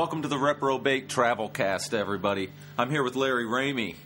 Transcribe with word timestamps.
Welcome 0.00 0.22
to 0.22 0.28
the 0.28 0.38
Reprobate 0.38 1.10
Travel 1.10 1.50
Cast, 1.50 1.92
everybody. 1.92 2.48
I'm 2.78 2.88
here 2.88 3.02
with 3.02 3.16
Larry 3.16 3.44
Ramey. 3.44 3.96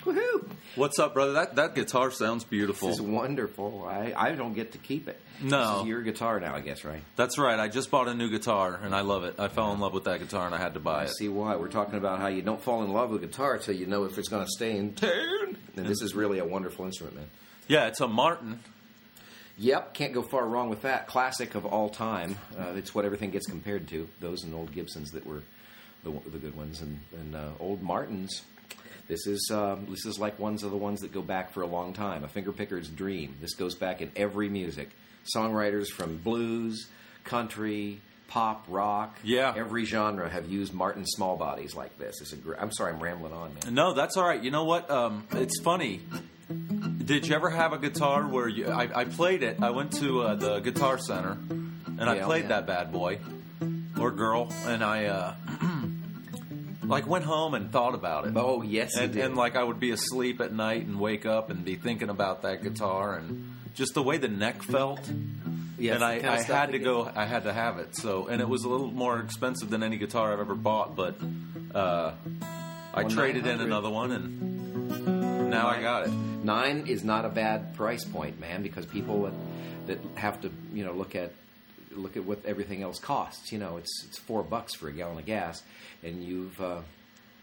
Woohoo! 0.00 0.48
What's 0.76 0.98
up, 0.98 1.12
brother? 1.12 1.34
That 1.34 1.56
that 1.56 1.74
guitar 1.74 2.10
sounds 2.10 2.42
beautiful. 2.42 2.88
This 2.88 2.96
is 2.96 3.02
wonderful. 3.02 3.84
I, 3.86 4.14
I 4.16 4.32
don't 4.32 4.54
get 4.54 4.72
to 4.72 4.78
keep 4.78 5.08
it. 5.08 5.20
No. 5.42 5.74
This 5.74 5.82
is 5.82 5.88
your 5.88 6.00
guitar 6.00 6.40
now, 6.40 6.54
I 6.54 6.60
guess, 6.60 6.86
right? 6.86 7.02
That's 7.16 7.36
right. 7.36 7.60
I 7.60 7.68
just 7.68 7.90
bought 7.90 8.08
a 8.08 8.14
new 8.14 8.30
guitar 8.30 8.80
and 8.82 8.94
I 8.94 9.02
love 9.02 9.24
it. 9.24 9.34
I 9.38 9.48
fell 9.48 9.74
in 9.74 9.80
love 9.80 9.92
with 9.92 10.04
that 10.04 10.20
guitar 10.20 10.46
and 10.46 10.54
I 10.54 10.58
had 10.58 10.72
to 10.72 10.80
buy 10.80 11.02
I 11.02 11.04
it. 11.04 11.16
see 11.16 11.28
why. 11.28 11.54
We're 11.56 11.68
talking 11.68 11.96
about 11.96 12.18
how 12.18 12.28
you 12.28 12.40
don't 12.40 12.62
fall 12.62 12.82
in 12.82 12.90
love 12.90 13.10
with 13.10 13.22
a 13.22 13.26
guitar 13.26 13.58
till 13.58 13.74
you 13.76 13.84
know 13.84 14.04
if 14.04 14.16
it's 14.16 14.30
going 14.30 14.44
to 14.44 14.50
stay 14.50 14.74
in 14.78 14.94
tune. 14.94 15.58
And 15.76 15.84
this 15.86 16.00
is 16.00 16.14
really 16.14 16.38
a 16.38 16.46
wonderful 16.46 16.86
instrument, 16.86 17.16
man. 17.16 17.30
Yeah, 17.68 17.88
it's 17.88 18.00
a 18.00 18.08
Martin. 18.08 18.60
Yep, 19.58 19.94
can't 19.94 20.12
go 20.12 20.22
far 20.22 20.46
wrong 20.46 20.68
with 20.70 20.82
that. 20.82 21.06
Classic 21.06 21.54
of 21.54 21.66
all 21.66 21.88
time. 21.90 22.36
Uh, 22.58 22.72
it's 22.76 22.94
what 22.94 23.04
everything 23.04 23.30
gets 23.30 23.46
compared 23.46 23.86
to. 23.88 24.08
Those 24.20 24.44
and 24.44 24.54
old 24.54 24.72
Gibsons 24.72 25.10
that 25.12 25.26
were 25.26 25.42
the, 26.04 26.10
the 26.30 26.38
good 26.38 26.56
ones, 26.56 26.80
and, 26.80 27.00
and 27.12 27.36
uh, 27.36 27.48
old 27.60 27.82
Martins. 27.82 28.42
This 29.08 29.26
is 29.26 29.50
um, 29.52 29.86
this 29.90 30.06
is 30.06 30.18
like 30.18 30.38
ones 30.38 30.62
of 30.62 30.70
the 30.70 30.76
ones 30.76 31.00
that 31.00 31.12
go 31.12 31.22
back 31.22 31.52
for 31.52 31.62
a 31.62 31.66
long 31.66 31.92
time. 31.92 32.24
A 32.24 32.28
fingerpicker's 32.28 32.88
dream. 32.88 33.36
This 33.40 33.54
goes 33.54 33.74
back 33.74 34.00
in 34.00 34.10
every 34.16 34.48
music. 34.48 34.88
Songwriters 35.36 35.88
from 35.88 36.16
blues, 36.16 36.88
country, 37.24 38.00
pop, 38.28 38.64
rock, 38.68 39.18
Yeah. 39.22 39.52
every 39.54 39.84
genre 39.84 40.28
have 40.28 40.48
used 40.48 40.72
Martin 40.72 41.04
small 41.06 41.36
bodies 41.36 41.74
like 41.76 41.98
this. 41.98 42.20
It's 42.20 42.32
a 42.32 42.36
gr- 42.36 42.54
I'm 42.58 42.72
sorry, 42.72 42.92
I'm 42.94 43.00
rambling 43.00 43.32
on, 43.32 43.54
man. 43.62 43.74
No, 43.74 43.92
that's 43.92 44.16
all 44.16 44.26
right. 44.26 44.42
You 44.42 44.50
know 44.50 44.64
what? 44.64 44.90
Um, 44.90 45.26
it's 45.32 45.60
funny. 45.60 46.00
Did 47.04 47.26
you 47.26 47.34
ever 47.34 47.50
have 47.50 47.72
a 47.72 47.78
guitar 47.78 48.22
where 48.26 48.48
you? 48.48 48.68
I, 48.68 48.88
I 49.00 49.04
played 49.04 49.42
it. 49.42 49.58
I 49.62 49.70
went 49.70 49.92
to 49.94 50.22
uh, 50.22 50.34
the 50.36 50.60
Guitar 50.60 50.98
Center 50.98 51.32
and 51.50 52.02
I 52.02 52.16
Yeah, 52.16 52.24
played 52.26 52.42
yeah. 52.44 52.48
that 52.48 52.66
bad 52.66 52.92
boy 52.92 53.18
or 53.98 54.10
girl, 54.10 54.48
and 54.66 54.82
I 54.84 55.06
uh, 55.06 55.34
like 56.84 57.06
went 57.06 57.24
home 57.24 57.54
and 57.54 57.70
thought 57.72 57.94
about 57.94 58.26
it. 58.26 58.34
Oh 58.36 58.62
yes, 58.62 58.94
you 58.96 59.02
and, 59.02 59.12
did. 59.12 59.24
and 59.24 59.36
like 59.36 59.56
I 59.56 59.62
would 59.64 59.80
be 59.80 59.90
asleep 59.90 60.40
at 60.40 60.52
night 60.52 60.86
and 60.86 60.98
wake 61.00 61.26
up 61.26 61.50
and 61.50 61.64
be 61.64 61.74
thinking 61.74 62.08
about 62.08 62.42
that 62.42 62.62
guitar 62.62 63.16
and 63.16 63.56
just 63.74 63.94
the 63.94 64.02
way 64.02 64.18
the 64.18 64.28
neck 64.28 64.62
felt. 64.62 65.00
Yeah, 65.78 65.94
and 65.96 66.04
I, 66.04 66.14
kind 66.20 66.26
of 66.26 66.32
I 66.34 66.42
stuff 66.42 66.56
had 66.56 66.68
that 66.68 66.72
to 66.72 66.78
gets- 66.78 66.84
go. 66.84 67.10
I 67.16 67.24
had 67.24 67.42
to 67.44 67.52
have 67.52 67.78
it. 67.78 67.96
So, 67.96 68.28
and 68.28 68.40
it 68.40 68.48
was 68.48 68.62
a 68.64 68.68
little 68.68 68.90
more 68.92 69.18
expensive 69.18 69.70
than 69.70 69.82
any 69.82 69.96
guitar 69.96 70.32
I've 70.32 70.38
ever 70.40 70.54
bought, 70.54 70.94
but 70.94 71.16
uh, 71.74 72.12
I 72.94 73.02
Well, 73.02 73.10
traded 73.10 73.46
in 73.46 73.58
900. 73.58 73.66
another 73.66 73.90
one, 73.90 74.12
and 74.12 75.50
now 75.50 75.66
I 75.68 75.80
got 75.82 76.06
it. 76.06 76.12
Nine 76.42 76.86
is 76.86 77.04
not 77.04 77.24
a 77.24 77.28
bad 77.28 77.74
price 77.74 78.04
point, 78.04 78.40
man, 78.40 78.62
because 78.62 78.86
people 78.86 79.22
that, 79.22 79.32
that 79.86 79.98
have 80.18 80.40
to, 80.42 80.50
you 80.72 80.84
know, 80.84 80.92
look 80.92 81.14
at 81.14 81.32
look 81.94 82.16
at 82.16 82.24
what 82.24 82.44
everything 82.44 82.82
else 82.82 82.98
costs. 82.98 83.52
You 83.52 83.58
know, 83.58 83.76
it's 83.76 84.04
it's 84.08 84.18
four 84.18 84.42
bucks 84.42 84.74
for 84.74 84.88
a 84.88 84.92
gallon 84.92 85.18
of 85.18 85.26
gas, 85.26 85.62
and 86.02 86.24
you've, 86.24 86.60
uh, 86.60 86.80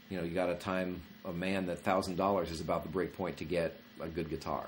you 0.10 0.18
know, 0.18 0.24
you 0.24 0.34
got 0.34 0.48
to 0.48 0.56
time 0.56 1.02
a 1.26 1.34
man 1.34 1.68
that 1.68 1.80
thousand 1.80 2.16
dollars 2.16 2.52
is 2.52 2.62
about 2.62 2.84
the 2.84 2.90
break 2.90 3.16
point 3.16 3.38
to 3.38 3.46
get 3.46 3.80
a 4.02 4.08
good 4.08 4.30
guitar. 4.30 4.66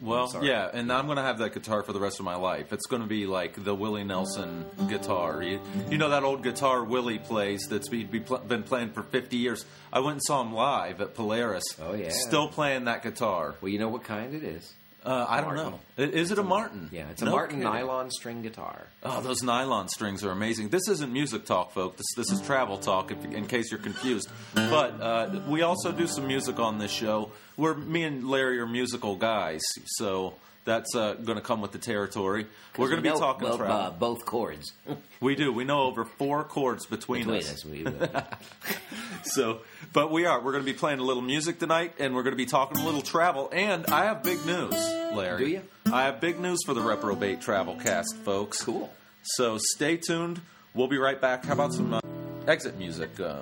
Well, 0.00 0.28
sorry. 0.28 0.46
yeah, 0.46 0.70
and 0.72 0.92
I'm 0.92 1.06
going 1.06 1.16
to 1.16 1.22
have 1.22 1.38
that 1.38 1.54
guitar 1.54 1.82
for 1.82 1.92
the 1.92 1.98
rest 2.00 2.20
of 2.20 2.24
my 2.24 2.36
life. 2.36 2.72
It's 2.72 2.86
going 2.86 3.02
to 3.02 3.08
be 3.08 3.26
like 3.26 3.62
the 3.64 3.74
Willie 3.74 4.04
Nelson 4.04 4.64
guitar. 4.88 5.42
You, 5.42 5.60
you 5.90 5.98
know 5.98 6.10
that 6.10 6.22
old 6.22 6.42
guitar 6.42 6.84
Willie 6.84 7.18
plays 7.18 7.66
that's 7.68 7.88
be, 7.88 8.04
be 8.04 8.20
pl- 8.20 8.38
been 8.38 8.62
playing 8.62 8.90
for 8.90 9.02
50 9.02 9.36
years. 9.36 9.64
I 9.92 10.00
went 10.00 10.12
and 10.12 10.22
saw 10.22 10.40
him 10.42 10.52
live 10.52 11.00
at 11.00 11.14
Polaris. 11.14 11.64
Oh, 11.82 11.94
yeah. 11.94 12.10
still 12.10 12.48
playing 12.48 12.84
that 12.84 13.02
guitar. 13.02 13.54
Well, 13.60 13.70
you 13.70 13.78
know 13.78 13.88
what 13.88 14.04
kind 14.04 14.34
it 14.34 14.44
is? 14.44 14.72
Uh, 15.08 15.24
I 15.28 15.40
don't 15.40 15.54
Martin. 15.54 15.72
know. 15.96 16.04
Is 16.04 16.30
it 16.30 16.38
a 16.38 16.42
Martin? 16.42 16.90
Yeah, 16.92 17.08
it's 17.10 17.22
a 17.22 17.24
No 17.24 17.30
Martin 17.30 17.60
kidding. 17.60 17.72
nylon 17.72 18.10
string 18.10 18.42
guitar. 18.42 18.86
Oh, 19.02 19.20
those 19.22 19.42
nylon 19.42 19.88
strings 19.88 20.22
are 20.22 20.30
amazing. 20.30 20.68
This 20.68 20.86
isn't 20.88 21.10
music 21.12 21.46
talk, 21.46 21.72
folks. 21.72 21.96
This, 21.96 22.06
this 22.28 22.30
is 22.38 22.44
travel 22.46 22.76
talk, 22.76 23.10
if, 23.10 23.24
in 23.24 23.46
case 23.46 23.70
you're 23.70 23.80
confused. 23.80 24.28
But 24.54 25.00
uh, 25.00 25.40
we 25.48 25.62
also 25.62 25.92
do 25.92 26.06
some 26.06 26.26
music 26.26 26.58
on 26.60 26.78
this 26.78 26.90
show. 26.92 27.32
We're 27.56 27.74
me 27.74 28.04
and 28.04 28.28
Larry 28.28 28.58
are 28.60 28.66
musical 28.66 29.16
guys, 29.16 29.62
so 29.86 30.34
that's 30.68 30.94
uh, 30.94 31.14
going 31.14 31.36
to 31.38 31.42
come 31.44 31.60
with 31.60 31.72
the 31.72 31.78
territory. 31.78 32.46
We're 32.76 32.88
going 32.90 33.02
to 33.02 33.10
be 33.12 33.18
talking 33.18 33.48
well, 33.48 33.62
uh, 33.62 33.90
both 33.90 34.24
chords 34.24 34.72
we 35.20 35.34
do. 35.34 35.52
We 35.52 35.64
know 35.64 35.82
over 35.82 36.04
four 36.04 36.44
chords 36.44 36.86
between, 36.86 37.22
between 37.22 37.40
us. 37.40 37.52
us. 37.52 37.64
We- 37.64 37.84
So, 39.24 39.60
but 39.92 40.10
we 40.12 40.26
are. 40.26 40.38
We're 40.40 40.52
going 40.52 40.64
to 40.64 40.72
be 40.72 40.78
playing 40.78 41.00
a 41.00 41.02
little 41.02 41.22
music 41.22 41.58
tonight, 41.58 41.94
and 41.98 42.14
we're 42.14 42.22
going 42.22 42.32
to 42.32 42.36
be 42.36 42.46
talking 42.46 42.78
a 42.78 42.84
little 42.84 43.02
travel. 43.02 43.50
And 43.52 43.84
I 43.86 44.04
have 44.04 44.22
big 44.22 44.44
news, 44.46 44.72
Larry. 45.12 45.44
Do 45.44 45.50
you? 45.50 45.62
I 45.92 46.04
have 46.04 46.20
big 46.20 46.38
news 46.38 46.58
for 46.64 46.72
the 46.72 46.80
Reprobate 46.80 47.40
Travel 47.40 47.74
Cast, 47.76 48.14
folks. 48.18 48.62
cool. 48.62 48.92
So 49.22 49.58
stay 49.74 49.96
tuned. 49.96 50.40
We'll 50.72 50.86
be 50.88 50.98
right 50.98 51.20
back. 51.20 51.44
How 51.44 51.54
about 51.54 51.72
some 51.74 51.92
uh, 51.94 52.00
exit 52.46 52.78
music? 52.78 53.18
Uh, 53.18 53.40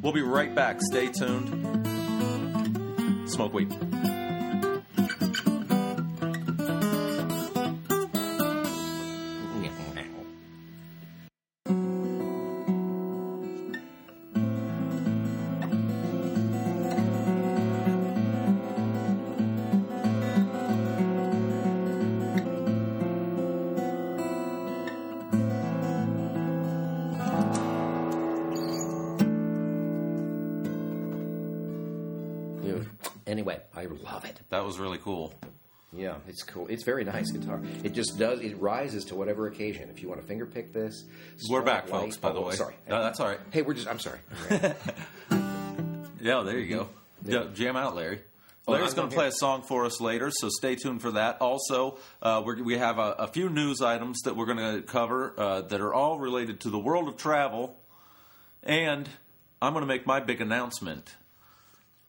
we'll 0.00 0.12
be 0.14 0.22
right 0.22 0.54
back. 0.54 0.78
Stay 0.80 1.08
tuned. 1.08 1.50
Smoke 3.28 3.52
weed. 3.52 4.21
Was 34.72 34.80
really 34.80 34.98
cool. 34.98 35.34
Yeah, 35.94 36.14
it's 36.26 36.42
cool. 36.42 36.66
It's 36.68 36.84
very 36.84 37.04
nice 37.04 37.30
guitar. 37.30 37.60
It 37.84 37.92
just 37.92 38.18
does. 38.18 38.40
It 38.40 38.58
rises 38.58 39.04
to 39.06 39.14
whatever 39.14 39.46
occasion. 39.46 39.90
If 39.90 40.00
you 40.00 40.08
want 40.08 40.22
to 40.22 40.26
finger 40.26 40.46
pick 40.46 40.72
this, 40.72 41.04
We're 41.50 41.60
back, 41.60 41.90
light- 41.90 42.00
folks. 42.00 42.16
By 42.16 42.32
the 42.32 42.38
oh, 42.38 42.46
way, 42.48 42.54
sorry. 42.54 42.74
No, 42.88 43.02
that's 43.02 43.20
all 43.20 43.28
right. 43.28 43.38
Hey, 43.50 43.60
we're 43.60 43.74
just. 43.74 43.88
I'm 43.88 43.98
sorry. 43.98 44.18
Yeah, 46.22 46.42
there 46.44 46.56
you 46.56 46.72
go. 46.72 46.88
Yeah, 47.24 47.46
jam 47.52 47.76
out, 47.76 47.96
Larry. 47.96 48.20
Oh, 48.68 48.72
Larry's 48.72 48.94
going 48.94 49.08
to 49.08 49.14
play 49.14 49.24
here. 49.24 49.30
a 49.30 49.36
song 49.36 49.62
for 49.62 49.84
us 49.84 50.00
later, 50.00 50.30
so 50.30 50.48
stay 50.50 50.76
tuned 50.76 51.02
for 51.02 51.10
that. 51.10 51.38
Also, 51.40 51.98
uh, 52.22 52.40
we're, 52.46 52.62
we 52.62 52.78
have 52.78 53.00
a, 53.00 53.16
a 53.18 53.26
few 53.26 53.48
news 53.50 53.82
items 53.82 54.20
that 54.20 54.36
we're 54.36 54.46
going 54.46 54.76
to 54.76 54.82
cover 54.82 55.34
uh, 55.36 55.62
that 55.62 55.80
are 55.80 55.92
all 55.92 56.20
related 56.20 56.60
to 56.60 56.70
the 56.70 56.78
world 56.78 57.08
of 57.08 57.16
travel. 57.16 57.76
And 58.62 59.08
I'm 59.60 59.72
going 59.72 59.82
to 59.82 59.88
make 59.88 60.06
my 60.06 60.20
big 60.20 60.40
announcement. 60.40 61.16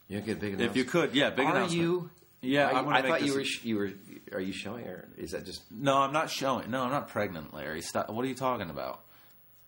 You 0.07 0.21
get 0.21 0.39
big 0.39 0.61
If 0.61 0.75
you 0.75 0.83
could, 0.83 1.15
yeah, 1.15 1.31
big 1.31 1.47
Are 1.47 1.55
announcement. 1.55 1.81
you? 1.81 2.09
Yeah, 2.43 2.67
I, 2.69 2.79
I 2.79 3.01
make 3.01 3.09
thought 3.11 3.23
you 3.23 3.33
were. 3.35 3.43
sh- 3.45 3.63
You 3.63 3.77
were. 3.77 3.91
Are 4.33 4.39
you 4.41 4.53
showing, 4.53 4.85
or 4.85 5.07
is 5.17 5.31
that 5.31 5.45
just? 5.45 5.61
No, 5.71 5.97
I'm 5.97 6.13
not 6.13 6.29
showing. 6.29 6.69
No, 6.71 6.81
I'm 6.83 6.91
not 6.91 7.07
pregnant, 7.09 7.53
Larry. 7.53 7.81
Stop. 7.81 8.09
What 8.09 8.23
are 8.25 8.27
you 8.27 8.35
talking 8.35 8.69
about? 8.69 9.01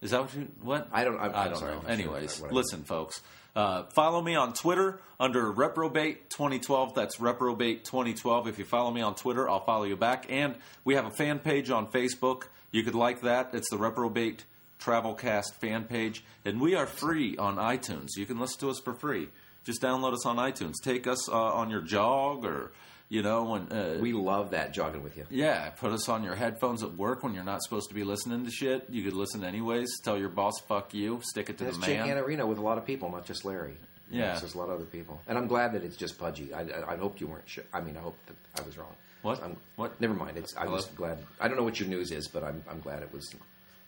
Is 0.01 0.11
that 0.11 0.21
what 0.21 0.35
you? 0.35 0.47
What? 0.61 0.87
I 0.91 1.03
don't- 1.03 1.19
I'm- 1.19 1.31
I 1.33 1.47
don't 1.47 1.57
sorry, 1.57 1.75
know. 1.75 1.81
Sure 1.81 1.89
Anyways, 1.89 2.39
whatever. 2.39 2.55
listen, 2.55 2.83
folks. 2.83 3.21
Uh, 3.55 3.83
follow 3.95 4.21
me 4.21 4.35
on 4.35 4.51
Twitter 4.53 4.99
under 5.19 5.49
Reprobate 5.49 6.29
2012. 6.29 6.93
That's 6.93 7.19
Reprobate 7.21 7.85
2012. 7.85 8.47
If 8.49 8.59
you 8.59 8.65
follow 8.65 8.91
me 8.91 9.01
on 9.01 9.15
Twitter, 9.15 9.49
I'll 9.49 9.63
follow 9.63 9.85
you 9.85 9.95
back. 9.95 10.25
And 10.29 10.55
we 10.83 10.95
have 10.95 11.05
a 11.05 11.11
fan 11.11 11.39
page 11.39 11.69
on 11.69 11.87
Facebook. 11.87 12.43
You 12.71 12.83
could 12.83 12.95
like 12.95 13.21
that. 13.21 13.51
It's 13.53 13.69
the 13.69 13.77
Reprobate 13.77 14.43
Travelcast 14.81 15.53
fan 15.61 15.85
page, 15.85 16.23
and 16.43 16.59
we 16.59 16.75
are 16.75 16.85
free 16.85 17.37
on 17.37 17.55
iTunes. 17.55 18.09
You 18.17 18.25
can 18.25 18.39
listen 18.39 18.59
to 18.59 18.69
us 18.69 18.79
for 18.83 18.93
free. 18.93 19.29
Just 19.65 19.81
download 19.81 20.13
us 20.13 20.25
on 20.25 20.37
iTunes. 20.37 20.75
Take 20.83 21.07
us 21.07 21.27
uh, 21.29 21.33
on 21.33 21.69
your 21.69 21.81
jog, 21.81 22.45
or 22.45 22.71
you 23.09 23.21
know, 23.21 23.43
when 23.43 23.71
uh, 23.71 23.97
We 23.99 24.13
love 24.13 24.51
that 24.51 24.73
jogging 24.73 25.03
with 25.03 25.17
you. 25.17 25.25
yeah, 25.29 25.69
put 25.71 25.91
us 25.91 26.07
on 26.07 26.23
your 26.23 26.35
headphones 26.35 26.81
at 26.83 26.93
work 26.95 27.23
when 27.23 27.33
you're 27.33 27.43
not 27.43 27.61
supposed 27.63 27.89
to 27.89 27.95
be 27.95 28.03
listening 28.03 28.45
to 28.45 28.51
shit. 28.51 28.85
You 28.89 29.03
could 29.03 29.13
listen 29.13 29.43
anyways. 29.43 29.87
Tell 30.03 30.17
your 30.17 30.29
boss, 30.29 30.53
"Fuck 30.67 30.93
you." 30.93 31.19
Stick 31.23 31.49
it 31.49 31.57
to 31.57 31.65
That's 31.65 31.77
the 31.77 31.87
man 31.87 32.07
Jake. 32.07 32.17
Arena 32.17 32.45
with 32.45 32.57
a 32.57 32.61
lot 32.61 32.77
of 32.77 32.85
people, 32.85 33.11
not 33.11 33.25
just 33.25 33.43
Larry. 33.43 33.75
Yeah. 34.11 34.33
it's 34.33 34.41
just 34.41 34.53
a 34.55 34.57
lot 34.59 34.69
of 34.69 34.75
other 34.75 34.85
people, 34.85 35.19
and 35.27 35.35
I'm 35.37 35.47
glad 35.47 35.73
that 35.73 35.83
it's 35.83 35.97
just 35.97 36.19
Pudgy. 36.19 36.53
I, 36.53 36.61
I, 36.61 36.93
I 36.93 36.95
hoped 36.97 37.19
you 37.19 37.27
weren't. 37.27 37.49
Sure. 37.49 37.63
I 37.73 37.81
mean, 37.81 37.97
I 37.97 38.01
hope 38.01 38.15
that 38.27 38.35
I 38.61 38.65
was 38.65 38.77
wrong. 38.77 38.93
What? 39.23 39.41
I'm, 39.43 39.57
What? 39.77 39.99
Never 39.99 40.13
mind. 40.13 40.37
It's. 40.37 40.55
I'm 40.55 40.67
Hello? 40.67 40.77
just 40.77 40.95
glad. 40.95 41.17
I 41.41 41.47
don't 41.47 41.57
know 41.57 41.63
what 41.63 41.79
your 41.79 41.89
news 41.89 42.11
is, 42.11 42.27
but 42.27 42.43
I'm. 42.43 42.63
I'm 42.69 42.79
glad 42.81 43.01
it 43.01 43.11
was 43.11 43.33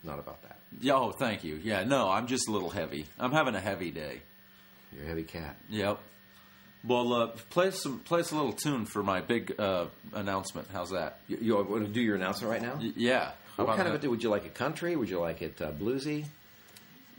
not 0.02 0.18
about 0.18 0.42
that. 0.42 0.58
Yeah, 0.80 0.94
oh, 0.94 1.12
thank 1.12 1.44
you. 1.44 1.60
Yeah, 1.62 1.84
no, 1.84 2.08
I'm 2.10 2.26
just 2.26 2.48
a 2.48 2.50
little 2.52 2.70
heavy. 2.70 3.06
I'm 3.20 3.30
having 3.30 3.54
a 3.54 3.60
heavy 3.60 3.92
day. 3.92 4.22
You're 4.94 5.04
a 5.04 5.08
heavy 5.08 5.22
cat. 5.24 5.56
Yep. 5.70 5.98
Well, 6.84 7.12
uh, 7.12 7.26
play 7.50 7.70
some, 7.72 7.98
play 8.00 8.20
us 8.20 8.30
a 8.30 8.36
little 8.36 8.52
tune 8.52 8.86
for 8.86 9.02
my 9.02 9.20
big 9.20 9.54
uh, 9.58 9.86
announcement. 10.12 10.68
How's 10.72 10.90
that? 10.90 11.18
You, 11.28 11.38
you 11.40 11.56
want 11.56 11.84
to 11.86 11.92
do 11.92 12.00
your 12.00 12.14
announcement 12.16 12.50
right 12.52 12.62
now? 12.62 12.76
Y- 12.80 12.92
yeah. 12.96 13.30
How 13.56 13.64
What 13.64 13.64
about 13.64 13.76
kind 13.76 13.88
of 13.94 14.04
it? 14.04 14.08
Would 14.08 14.22
you 14.22 14.30
like 14.30 14.44
it 14.46 14.54
country? 14.54 14.94
Would 14.94 15.10
you 15.10 15.18
like 15.20 15.42
it 15.42 15.60
uh, 15.60 15.72
bluesy? 15.72 16.26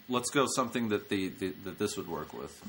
Let's 0.08 0.30
go 0.32 0.46
something 0.56 0.90
that 0.90 1.10
the, 1.10 1.28
the 1.28 1.54
that 1.66 1.78
this 1.78 1.98
would 1.98 2.08
work 2.08 2.34
with. 2.34 2.60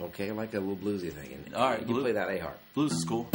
Okay, 0.00 0.28
I 0.28 0.32
like 0.32 0.54
a 0.54 0.60
little 0.60 0.76
bluesy 0.76 1.12
thing. 1.12 1.52
All 1.54 1.68
right, 1.70 1.80
you 1.80 1.86
blue- 1.86 2.02
play 2.02 2.12
that 2.12 2.30
A 2.30 2.38
harp. 2.38 2.58
Blues 2.74 2.92
is 2.92 3.04
cool. 3.04 3.28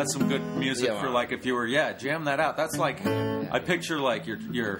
That's 0.00 0.14
some 0.14 0.28
good 0.30 0.40
music 0.56 0.86
Yeah. 0.88 0.98
for 0.98 1.10
like 1.10 1.30
if 1.30 1.44
you 1.44 1.54
were 1.54 1.66
yeah, 1.66 1.92
jam 1.92 2.24
that 2.24 2.40
out. 2.40 2.56
That's 2.56 2.78
like 2.78 3.04
I 3.06 3.58
picture 3.58 3.98
like 4.00 4.26
you're 4.26 4.38
you're 4.50 4.78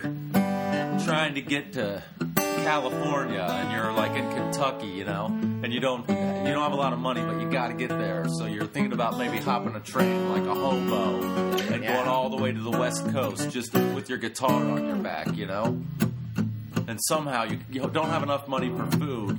trying 1.05 1.35
to 1.35 1.43
get 1.43 1.75
to 1.75 2.03
California 2.37 3.43
and 3.43 3.71
you're 3.71 3.93
like 3.93 4.13
in 4.17 4.27
Kentucky, 4.31 4.87
you 4.87 5.05
know, 5.05 5.27
and 5.27 5.75
you 5.75 5.81
don't 5.81 6.09
you 6.09 6.15
don't 6.15 6.63
have 6.63 6.73
a 6.73 6.77
lot 6.77 6.95
of 6.95 6.99
money, 7.01 7.21
but 7.21 7.39
you 7.39 7.51
got 7.51 7.69
to 7.69 7.75
get 7.75 7.91
there. 7.91 8.29
So 8.39 8.47
you're 8.47 8.65
thinking 8.65 8.95
about 8.95 9.19
maybe 9.19 9.37
hopping 9.37 9.75
a 9.77 9.81
train 9.81 10.31
like 10.31 10.45
a 10.47 10.55
hobo 10.55 11.21
and 11.75 11.85
Yeah. 11.85 11.97
going 11.97 12.09
all 12.09 12.31
the 12.31 12.39
way 12.39 12.53
to 12.53 12.59
the 12.59 12.71
West 12.71 13.07
Coast 13.13 13.51
just 13.51 13.75
with 13.75 14.09
your 14.09 14.17
guitar 14.17 14.51
on 14.55 14.87
your 14.87 14.97
back, 14.97 15.37
you 15.37 15.45
know. 15.45 15.83
And 16.89 16.99
somehow 17.09 17.43
you, 17.45 17.59
you 17.71 17.87
don't 17.91 18.09
have 18.09 18.23
enough 18.23 18.49
money 18.49 18.71
for 18.71 18.87
food, 18.97 19.39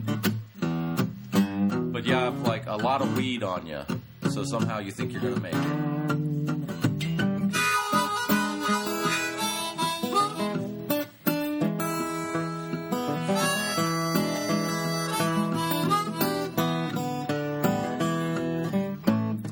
but 1.91 2.05
you 2.05 2.13
have 2.13 2.43
like 2.43 2.67
a 2.67 2.75
lot 2.75 3.01
of 3.01 3.17
weed 3.17 3.41
on 3.41 3.65
you. 3.65 3.81
So 4.31 4.45
somehow 4.45 4.79
you 4.79 4.91
think 4.91 5.11
you're 5.11 5.21
gonna 5.21 5.41
make 5.41 5.53
it. 5.53 5.91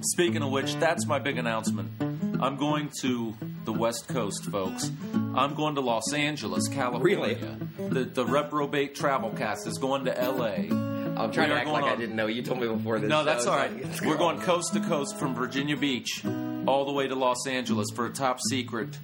Speaking 0.02 0.44
of 0.44 0.52
which, 0.52 0.76
that's 0.76 1.06
my 1.06 1.20
big 1.20 1.38
announcement. 1.38 1.92
I'm 2.42 2.56
going 2.56 2.90
to 3.02 3.36
the 3.66 3.74
West 3.74 4.08
Coast, 4.08 4.46
folks. 4.46 4.90
I'm 5.36 5.56
going 5.56 5.76
to 5.76 5.82
Los 5.82 6.14
Angeles, 6.14 6.70
California. 6.70 7.18
Really? 7.18 7.38
The 7.90 8.06
the 8.06 8.26
Reprobate 8.26 8.96
Travel 8.96 9.32
Cast 9.32 9.68
is 9.68 9.78
going 9.78 10.06
to 10.06 10.18
L.A. 10.18 10.89
I'm 11.20 11.32
trying 11.32 11.50
to 11.50 11.56
act 11.56 11.68
like 11.68 11.84
I 11.84 11.96
didn't 11.96 12.16
know. 12.16 12.28
You 12.28 12.42
told 12.42 12.60
me 12.62 12.68
before 12.68 13.00
this. 13.00 13.10
No, 13.10 13.24
that's 13.24 13.46
all 13.46 13.56
like, 13.58 13.72
We're 14.06 14.18
going 14.18 14.40
oh, 14.40 14.46
coast 14.46 14.74
to 14.74 14.80
coast 14.80 15.18
from 15.18 15.36
Virginia 15.36 15.76
Beach 15.78 16.24
all 16.68 16.86
the 16.86 16.92
way 16.94 17.08
to 17.08 17.16
Los 17.16 17.46
Angeles 17.48 17.88
for 17.96 18.06
a 18.06 18.10
top 18.10 18.40
secret 18.50 18.98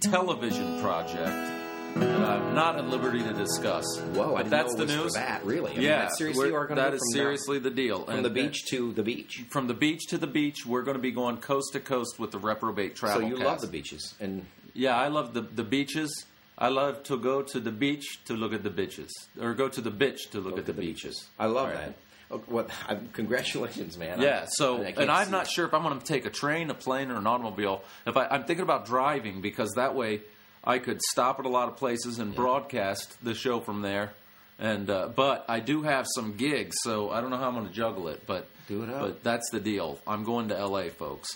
television 0.00 0.80
project 0.80 1.52
that 1.96 2.20
I'm 2.28 2.54
not 2.54 2.76
at 2.76 2.88
liberty 2.88 3.22
to 3.22 3.32
discuss. 3.32 3.84
Whoa, 4.12 4.34
I 4.34 4.42
But 4.42 4.50
didn't 4.50 4.50
that's 4.50 4.74
the 4.74 4.82
it 4.82 4.86
was 4.86 4.94
for 4.96 5.02
news. 5.04 5.12
that, 5.14 5.44
really? 5.46 5.72
I 5.72 5.74
mean, 5.76 5.82
yeah, 5.82 5.98
that's 6.02 6.18
seriously 6.18 6.44
we're- 6.50 6.52
we're 6.52 6.66
gonna 6.66 6.82
that 6.82 6.94
is 6.94 7.00
seriously 7.12 7.58
the 7.58 7.70
deal. 7.70 8.04
From 8.04 8.16
And- 8.16 8.24
the 8.24 8.30
beach 8.30 8.66
to 8.66 8.92
the 8.92 9.02
beach. 9.02 9.44
from 9.48 9.66
the 9.66 9.74
beach 9.74 10.06
to 10.08 10.18
the 10.18 10.26
beach, 10.26 10.66
we're 10.66 10.82
going 10.82 10.96
to 10.96 11.02
be 11.02 11.10
going 11.10 11.38
coast 11.38 11.72
to 11.72 11.80
coast 11.80 12.18
with 12.18 12.32
the 12.32 12.38
Reprobate 12.38 12.94
Travel. 12.96 13.22
So 13.22 13.26
you 13.26 13.36
Cast. 13.36 13.46
love 13.46 13.60
the 13.62 13.66
beaches, 13.68 14.14
and 14.20 14.44
Yeah, 14.74 14.94
I 14.96 15.08
love 15.08 15.32
the 15.32 15.40
the 15.40 15.64
beaches. 15.64 16.26
I 16.58 16.68
love 16.68 17.02
to 17.04 17.18
go 17.18 17.42
to 17.42 17.60
the 17.60 17.70
beach 17.70 18.24
to 18.26 18.34
look 18.34 18.52
at 18.54 18.62
the 18.62 18.70
bitches, 18.70 19.10
or 19.40 19.52
go 19.54 19.68
to 19.68 19.80
the 19.80 19.90
bitch 19.90 20.30
to 20.30 20.38
look 20.40 20.52
Look 20.52 20.58
at 20.60 20.66
the, 20.66 20.72
the 20.72 20.80
beaches. 20.80 21.28
I 21.38 21.46
love 21.46 21.68
Right. 21.68 21.76
that. 21.76 21.94
Oh, 22.30 22.38
what? 22.46 22.70
I, 22.88 22.96
congratulations, 23.12 23.96
man. 23.98 24.20
Yeah. 24.20 24.42
I- 24.44 24.46
So, 24.48 24.82
I 24.82 24.94
and 24.96 25.10
I'm 25.10 25.30
not 25.30 25.48
sure 25.48 25.66
if 25.66 25.74
I'm 25.74 25.82
going 25.82 25.98
to 25.98 26.04
take 26.04 26.24
a 26.26 26.30
train, 26.30 26.70
a 26.70 26.74
plane, 26.74 27.10
or 27.10 27.16
an 27.16 27.26
automobile. 27.26 27.82
If 28.06 28.16
I, 28.16 28.26
I'm 28.26 28.44
thinking 28.44 28.62
about 28.62 28.86
driving 28.86 29.42
because 29.42 29.70
that 29.76 29.94
way 29.94 30.22
I 30.64 30.78
could 30.78 31.00
stop 31.02 31.38
at 31.38 31.46
a 31.46 31.48
lot 31.50 31.68
of 31.68 31.76
places 31.76 32.18
and 32.18 32.34
broadcast 32.34 33.16
the 33.22 33.34
show 33.34 33.60
from 33.60 33.82
there. 33.82 34.12
And 34.58 34.88
uh, 34.88 35.08
but 35.14 35.44
I 35.50 35.60
do 35.60 35.82
have 35.82 36.06
some 36.14 36.36
gigs, 36.38 36.76
so 36.82 37.10
I 37.10 37.20
don't 37.20 37.28
know 37.28 37.36
how 37.36 37.48
I'm 37.48 37.54
going 37.54 37.66
to 37.68 37.72
juggle 37.74 38.08
it. 38.08 38.22
But 38.26 38.48
Do 38.66 38.82
it 38.84 38.88
up. 38.90 39.00
But 39.02 39.22
that's 39.22 39.50
the 39.50 39.60
deal. 39.60 39.98
I'm 40.06 40.24
going 40.24 40.48
to 40.48 40.56
L.A., 40.58 40.88
folks. 40.88 41.28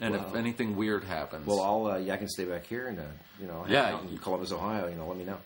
And 0.00 0.14
if 0.14 0.34
anything 0.34 0.76
weird 0.76 1.04
happens, 1.04 1.46
Well, 1.46 1.60
I'll 1.60 1.86
uh, 1.92 1.96
yeah, 1.98 2.14
I 2.14 2.16
can 2.18 2.28
stay 2.28 2.44
back 2.44 2.66
here 2.66 2.86
and 2.88 2.98
uh, 2.98 3.02
you 3.40 3.46
know, 3.46 3.64
Yeah. 3.68 3.98
in 4.00 4.18
Columbus, 4.18 4.52
Ohio. 4.52 4.88
You 4.88 4.94
know, 4.96 5.06
let 5.08 5.16
me 5.16 5.24
know. 5.24 5.38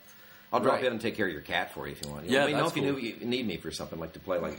I'll 0.52 0.58
drop 0.61 0.75
Right. 0.76 0.85
in 0.87 0.93
and 0.93 1.00
take 1.00 1.17
care 1.17 1.26
of 1.26 1.32
your 1.32 1.43
cat 1.43 1.73
for 1.73 1.87
you 1.87 1.93
if 1.93 2.02
you 2.05 2.11
want. 2.11 2.25
You 2.26 2.32
Yeah, 2.32 2.41
let 2.44 2.47
me 2.52 2.58
know 2.58 2.67
if 2.67 2.76
you, 2.76 2.82
cool. 2.82 2.93
knew, 2.93 2.99
you 2.99 3.26
need 3.26 3.47
me 3.47 3.56
for 3.58 3.70
something 3.70 4.00
like 4.00 4.14
to 4.14 4.20
play 4.20 4.38
like. 4.38 4.58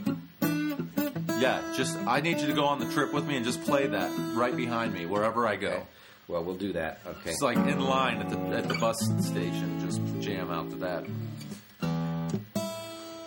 Yeah, 1.38 1.60
just 1.76 1.96
I 2.06 2.20
need 2.20 2.38
you 2.40 2.46
to 2.46 2.52
go 2.54 2.64
on 2.64 2.78
the 2.78 2.90
trip 2.92 3.12
with 3.12 3.26
me 3.26 3.36
and 3.36 3.44
just 3.44 3.62
play 3.64 3.86
that 3.88 4.10
right 4.34 4.56
behind 4.56 4.94
me 4.94 5.06
wherever 5.06 5.46
I 5.46 5.56
go. 5.56 5.68
Okay. 5.68 5.82
Well, 6.28 6.44
we'll 6.44 6.54
do 6.56 6.72
that. 6.74 7.00
Okay. 7.06 7.30
It's 7.30 7.42
like 7.42 7.56
in 7.58 7.80
line 7.80 8.18
at 8.18 8.30
the 8.30 8.38
at 8.56 8.68
the 8.68 8.74
bus 8.74 8.98
station. 9.20 9.80
Just 9.84 10.00
jam 10.20 10.50
out 10.50 10.70
to 10.70 10.76
that. 10.76 11.04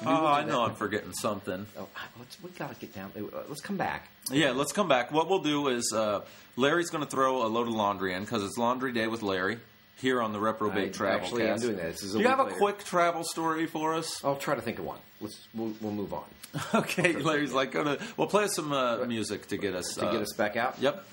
Oh, 0.06 0.26
I 0.26 0.44
know 0.44 0.64
I'm 0.64 0.76
forgetting 0.76 1.14
something. 1.14 1.66
oh, 1.78 1.88
let's 2.20 2.38
we 2.44 2.50
gotta 2.52 2.76
get 2.76 2.94
down. 2.94 3.12
uh, 3.18 3.40
Let's 3.50 3.62
come 3.62 3.78
back. 3.78 4.08
Yeah, 4.32 4.52
let's 4.52 4.72
come 4.72 4.88
back. 4.88 5.12
What 5.12 5.30
we'll 5.30 5.40
do 5.44 5.68
is 5.68 5.92
uh, 5.96 6.22
Larry's 6.56 6.90
going 6.90 7.04
to 7.04 7.10
throw 7.10 7.46
a 7.46 7.48
load 7.48 7.68
of 7.68 7.74
laundry 7.74 8.14
in 8.14 8.22
because 8.24 8.44
it's 8.44 8.58
Laundry 8.58 8.92
Day 8.92 9.08
with 9.08 9.22
Larry 9.22 9.58
here 9.98 10.22
on 10.22 10.34
the 10.34 10.40
Reprobate 10.40 10.90
I- 10.90 10.92
Travel. 10.92 11.22
actually, 11.26 11.50
I'm 11.50 11.60
doing 11.60 11.78
that. 11.78 12.02
A 12.02 12.12
do 12.14 12.20
you 12.20 12.28
have 12.28 12.40
a 12.40 12.44
later. 12.44 12.56
quick 12.58 12.84
travel 12.84 13.24
story 13.24 13.66
for 13.68 13.94
us? 13.94 14.24
I'll 14.24 14.36
try 14.36 14.56
to 14.56 14.62
think 14.62 14.80
of 14.80 14.86
one. 14.86 15.00
Let's 15.22 15.48
we'll, 15.54 15.74
we'll 15.82 15.92
move 15.94 16.14
on 16.14 16.24
Okay, 16.76 17.14
Larry's 17.14 17.54
like, 17.54 17.72
go 17.72 17.84
to. 17.84 18.00
We'll 18.18 18.28
play 18.28 18.48
some 18.48 18.72
uh, 18.74 19.06
music 19.06 19.48
to 19.48 19.58
get 19.58 19.76
us 19.76 19.94
to 19.96 20.08
uh, 20.08 20.12
get 20.12 20.22
us 20.22 20.34
back 20.36 20.56
out. 20.58 20.76
Yep. 20.80 21.06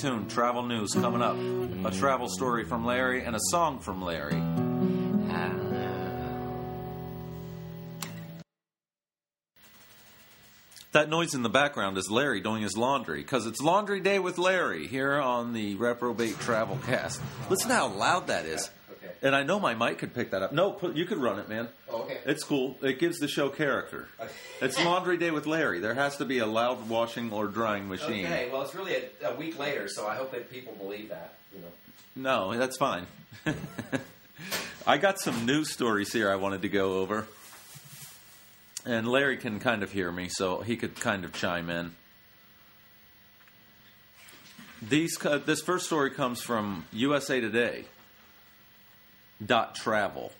Tuned. 0.00 0.30
Travel 0.30 0.62
news 0.62 0.92
coming 0.94 1.22
up. 1.22 1.36
A 1.84 1.96
travel 1.96 2.28
story 2.28 2.64
from 2.64 2.84
Larry 2.84 3.24
and 3.24 3.34
a 3.34 3.40
song 3.50 3.80
from 3.80 4.02
Larry. 4.02 4.40
That 10.92 11.10
noise 11.10 11.34
in 11.34 11.42
the 11.42 11.50
background 11.50 11.98
is 11.98 12.10
Larry 12.10 12.40
doing 12.40 12.62
his 12.62 12.76
laundry 12.76 13.20
because 13.20 13.46
it's 13.46 13.60
Laundry 13.60 14.00
Day 14.00 14.18
with 14.18 14.38
Larry 14.38 14.86
here 14.86 15.16
on 15.16 15.52
the 15.52 15.74
Reprobate 15.74 16.38
Travel 16.40 16.78
Cast. 16.86 17.20
Listen 17.50 17.70
how 17.70 17.88
loud 17.88 18.28
that 18.28 18.46
is. 18.46 18.70
And 19.20 19.34
I 19.34 19.42
know 19.42 19.58
my 19.58 19.74
mic 19.74 19.98
could 19.98 20.14
pick 20.14 20.30
that 20.30 20.42
up. 20.42 20.52
No, 20.52 20.70
put, 20.70 20.94
you 20.94 21.04
could 21.04 21.18
run 21.18 21.38
it, 21.38 21.48
man. 21.48 21.68
Oh, 21.90 22.02
okay. 22.02 22.18
It's 22.24 22.44
cool. 22.44 22.76
It 22.82 23.00
gives 23.00 23.18
the 23.18 23.28
show 23.28 23.48
character. 23.48 24.08
It's 24.60 24.76
Laundry 24.84 25.18
Day 25.18 25.30
with 25.30 25.46
Larry. 25.46 25.78
There 25.78 25.94
has 25.94 26.16
to 26.16 26.24
be 26.24 26.40
a 26.40 26.46
loud 26.46 26.88
washing 26.88 27.32
or 27.32 27.46
drying 27.46 27.88
machine. 27.88 28.26
Okay. 28.26 28.48
Well, 28.50 28.62
it's 28.62 28.74
really 28.74 28.96
a, 29.22 29.28
a 29.30 29.36
week 29.36 29.56
later, 29.56 29.86
so 29.86 30.04
I 30.04 30.16
hope 30.16 30.32
that 30.32 30.50
people 30.50 30.74
believe 30.74 31.10
that. 31.10 31.34
You 31.54 31.60
know. 31.60 32.50
No, 32.50 32.58
that's 32.58 32.76
fine. 32.76 33.06
I 34.86 34.98
got 34.98 35.20
some 35.20 35.46
news 35.46 35.70
stories 35.70 36.12
here 36.12 36.28
I 36.28 36.34
wanted 36.34 36.62
to 36.62 36.68
go 36.68 36.94
over. 36.94 37.28
And 38.84 39.06
Larry 39.06 39.36
can 39.36 39.60
kind 39.60 39.84
of 39.84 39.92
hear 39.92 40.10
me, 40.10 40.28
so 40.28 40.60
he 40.62 40.76
could 40.76 40.96
kind 40.98 41.24
of 41.24 41.32
chime 41.32 41.70
in. 41.70 41.94
These, 44.82 45.16
co- 45.18 45.38
this 45.38 45.60
first 45.60 45.86
story 45.86 46.10
comes 46.10 46.42
from 46.42 46.84
USA 46.92 47.40
Today. 47.40 47.84
Dot 49.44 49.74
travel. 49.74 50.32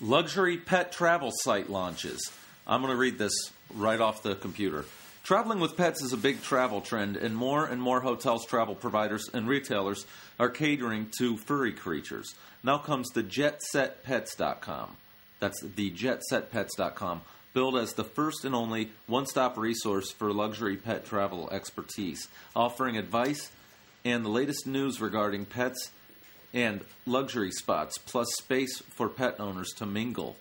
Luxury 0.00 0.56
pet 0.56 0.92
travel 0.92 1.30
site 1.32 1.70
launches. 1.70 2.30
I'm 2.66 2.80
going 2.80 2.92
to 2.92 2.98
read 2.98 3.18
this 3.18 3.32
right 3.74 4.00
off 4.00 4.22
the 4.22 4.34
computer. 4.34 4.84
Traveling 5.22 5.60
with 5.60 5.76
pets 5.76 6.02
is 6.02 6.12
a 6.12 6.18
big 6.18 6.42
travel 6.42 6.82
trend, 6.82 7.16
and 7.16 7.34
more 7.34 7.64
and 7.64 7.80
more 7.80 8.00
hotels, 8.00 8.44
travel 8.44 8.74
providers, 8.74 9.30
and 9.32 9.48
retailers 9.48 10.04
are 10.38 10.50
catering 10.50 11.10
to 11.18 11.38
furry 11.38 11.72
creatures. 11.72 12.34
Now 12.62 12.78
comes 12.78 13.08
the 13.10 13.22
JetSetPets.com. 13.22 14.96
That's 15.40 15.62
the 15.62 15.90
JetSetPets.com, 15.90 17.22
billed 17.54 17.76
as 17.76 17.94
the 17.94 18.04
first 18.04 18.44
and 18.44 18.54
only 18.54 18.90
one 19.06 19.26
stop 19.26 19.56
resource 19.56 20.10
for 20.10 20.32
luxury 20.32 20.76
pet 20.76 21.06
travel 21.06 21.48
expertise, 21.50 22.28
offering 22.54 22.98
advice 22.98 23.50
and 24.04 24.24
the 24.24 24.30
latest 24.30 24.66
news 24.66 25.00
regarding 25.00 25.46
pets 25.46 25.90
and 26.54 26.80
luxury 27.04 27.50
spots, 27.50 27.98
plus 27.98 28.28
space 28.38 28.78
for 28.78 29.08
pet 29.08 29.40
owners 29.40 29.70
to 29.76 29.84
mingle. 29.84 30.36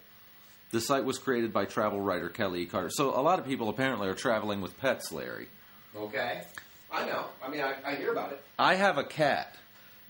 The 0.72 0.79
site 0.79 1.03
was 1.03 1.17
created 1.17 1.51
by 1.51 1.65
travel 1.65 2.00
writer 2.00 2.29
Kelly 2.29 2.62
E. 2.62 2.65
Carter. 2.65 2.89
So 2.89 3.10
a 3.10 3.22
lot 3.22 3.39
of 3.39 3.46
people 3.46 3.67
apparently 3.67 4.08
are 4.08 4.13
traveling 4.13 4.62
with 4.62 4.79
pets, 4.79 5.12
Larry. 5.12 5.48
Okay. 5.96 6.43
I 6.91 7.05
know. 7.05 7.25
I 7.43 7.50
mean, 7.50 7.62
I, 7.62 7.74
I 7.86 7.96
hear 7.96 8.12
about 8.12 8.32
it. 8.32 8.41
I 8.58 8.75
have 8.75 8.98
a 8.98 9.03
cat, 9.03 9.55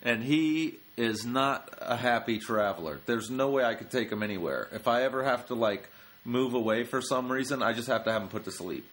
and 0.03 0.21
he 0.21 0.79
is 0.97 1.25
not 1.25 1.73
a 1.81 1.95
happy 1.95 2.37
traveler. 2.37 2.99
There's 3.05 3.31
no 3.31 3.49
way 3.49 3.63
I 3.63 3.73
could 3.73 3.89
take 3.89 4.11
him 4.11 4.21
anywhere. 4.21 4.67
If 4.73 4.87
I 4.87 5.03
ever 5.03 5.23
have 5.23 5.47
to 5.47 5.55
like 5.55 5.89
move 6.25 6.53
away 6.53 6.83
for 6.83 7.01
some 7.01 7.31
reason, 7.31 7.63
I 7.63 7.73
just 7.73 7.87
have 7.87 8.03
to 8.03 8.11
have 8.11 8.21
him 8.21 8.27
put 8.27 8.43
to 8.45 8.51
sleep 8.51 8.85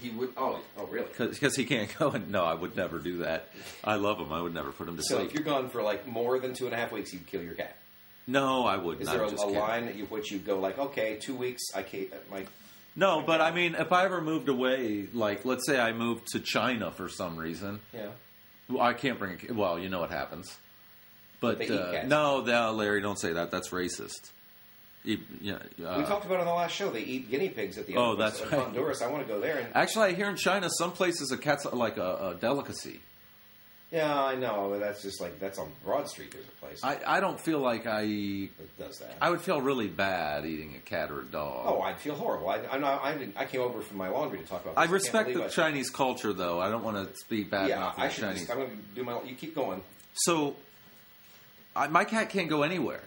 He 0.00 0.10
would. 0.10 0.30
Oh, 0.36 0.60
oh, 0.78 0.86
really? 0.86 1.06
because 1.16 1.54
he 1.56 1.64
can't 1.64 1.94
go. 1.98 2.10
And 2.10 2.30
no, 2.30 2.44
I 2.44 2.54
would 2.54 2.76
never 2.76 2.98
do 2.98 3.18
that. 3.18 3.48
I 3.84 3.94
love 3.96 4.18
him. 4.18 4.32
I 4.32 4.40
would 4.40 4.54
never 4.54 4.72
put 4.72 4.88
him 4.88 4.96
to 4.96 5.02
So 5.04 5.16
sleep. 5.18 5.28
if 5.28 5.34
you're 5.34 5.44
gone 5.44 5.68
for 5.68 5.82
like 5.82 6.06
more 6.06 6.38
than 6.38 6.54
two 6.54 6.64
and 6.66 6.74
a 6.74 6.76
half 6.76 6.90
weeks, 6.92 7.12
you'd 7.12 7.26
kill 7.26 7.42
your 7.42 7.54
cat. 7.54 7.76
no, 8.26 8.64
I 8.66 8.76
wouldn't. 8.76 9.02
Is 9.02 9.08
I 9.08 9.16
there 9.16 9.24
a, 9.26 9.30
just 9.30 9.42
can't. 9.44 9.54
line 9.58 9.86
that 9.86 9.94
you 9.96 10.06
which 10.06 10.30
you 10.32 10.38
go 10.38 10.58
like, 10.58 10.78
okay, 10.78 11.18
two 11.20 11.34
weeks, 11.34 11.62
I 11.74 11.82
can't. 11.82 12.08
My 12.30 12.44
No, 12.96 13.22
but 13.24 13.40
I 13.40 13.50
mean, 13.52 13.74
if 13.76 13.92
I 13.92 14.04
ever 14.04 14.20
moved 14.20 14.48
away, 14.48 15.06
like 15.12 15.44
let's 15.44 15.66
say 15.66 15.78
I 15.80 15.92
moved 15.92 16.26
to 16.32 16.40
China 16.40 16.90
for 16.90 17.08
some 17.08 17.36
reason, 17.36 17.80
Yeah. 17.92 18.08
well, 18.68 18.82
I 18.82 18.94
can't 18.94 19.18
bring. 19.18 19.38
A, 19.48 19.52
well, 19.54 19.78
you 19.78 19.88
know 19.88 20.00
what 20.00 20.10
happens. 20.10 20.56
But 21.40 21.58
They 21.58 21.64
eat 21.66 21.70
uh, 21.72 21.92
cats. 21.92 22.08
no, 22.08 22.40
no, 22.42 22.72
Larry, 22.72 23.00
don't 23.00 23.18
say 23.18 23.32
that. 23.32 23.50
That's 23.50 23.70
racist. 23.70 24.30
Yeah, 25.04 25.54
uh, 25.84 25.96
we 25.98 26.04
talked 26.04 26.24
about 26.26 26.34
it 26.36 26.40
on 26.40 26.46
the 26.46 26.52
last 26.54 26.72
show. 26.76 26.90
They 26.90 27.00
eat 27.02 27.28
guinea 27.28 27.48
pigs 27.48 27.76
at 27.76 27.86
the 27.88 27.96
Oh, 27.96 28.14
that's 28.14 28.40
of 28.40 28.52
right. 28.52 28.60
Honduras. 28.62 29.02
I 29.02 29.08
want 29.10 29.26
to 29.26 29.32
go 29.32 29.40
there. 29.40 29.58
And 29.58 29.68
Actually, 29.74 30.06
I 30.10 30.12
hear 30.12 30.28
in 30.28 30.36
China, 30.36 30.68
some 30.70 30.92
places 30.92 31.32
a 31.32 31.36
cat's 31.36 31.64
like 31.64 31.96
a, 31.96 32.28
a 32.30 32.36
delicacy. 32.40 33.00
yeah, 33.90 34.22
I 34.22 34.36
know. 34.36 34.68
But 34.70 34.78
that's 34.78 35.02
just 35.02 35.20
like 35.20 35.40
that's 35.40 35.58
on 35.58 35.72
Broad 35.84 36.08
Street. 36.08 36.30
There's 36.30 36.46
a 36.46 36.64
place 36.64 36.84
I, 36.84 37.00
I 37.04 37.18
don't 37.20 37.40
feel 37.40 37.58
like 37.58 37.84
I 37.86 38.02
that 38.58 38.78
does 38.78 38.98
that. 39.00 39.16
I 39.20 39.30
would 39.30 39.40
feel 39.40 39.60
really 39.60 39.88
bad 39.88 40.46
eating 40.46 40.76
a 40.76 40.78
cat 40.88 41.10
or 41.10 41.22
a 41.22 41.24
dog. 41.24 41.64
oh, 41.66 41.80
I'd 41.80 41.98
feel 41.98 42.14
horrible. 42.14 42.48
I, 42.50 42.60
I'm 42.70 42.80
not, 42.80 43.02
I, 43.04 43.28
I 43.36 43.44
came 43.46 43.60
over 43.60 43.80
from 43.80 43.96
my 43.98 44.08
laundry 44.08 44.38
to 44.38 44.44
talk 44.44 44.62
about. 44.62 44.76
This. 44.76 44.88
I 44.88 44.92
respect 44.92 45.24
can't 45.26 45.34
the 45.34 45.40
believe 45.40 45.52
Chinese 45.52 45.90
culture, 45.90 46.32
though. 46.32 46.60
I 46.60 46.70
don't 46.70 46.84
want 46.84 47.08
to 47.08 47.16
speak 47.16 47.50
bad 47.50 47.68
Yeah, 47.70 47.92
I 47.96 48.08
should. 48.08 48.22
Chinese. 48.22 48.38
Just, 48.42 48.52
I'm 48.52 48.58
going 48.58 48.70
to 48.70 48.76
do 48.94 49.02
my. 49.02 49.20
You 49.24 49.34
keep 49.34 49.54
going. 49.56 49.82
So, 50.14 50.54
I, 51.74 51.88
my 51.88 52.04
cat 52.04 52.30
can't 52.30 52.48
go 52.48 52.62
anywhere. 52.62 53.02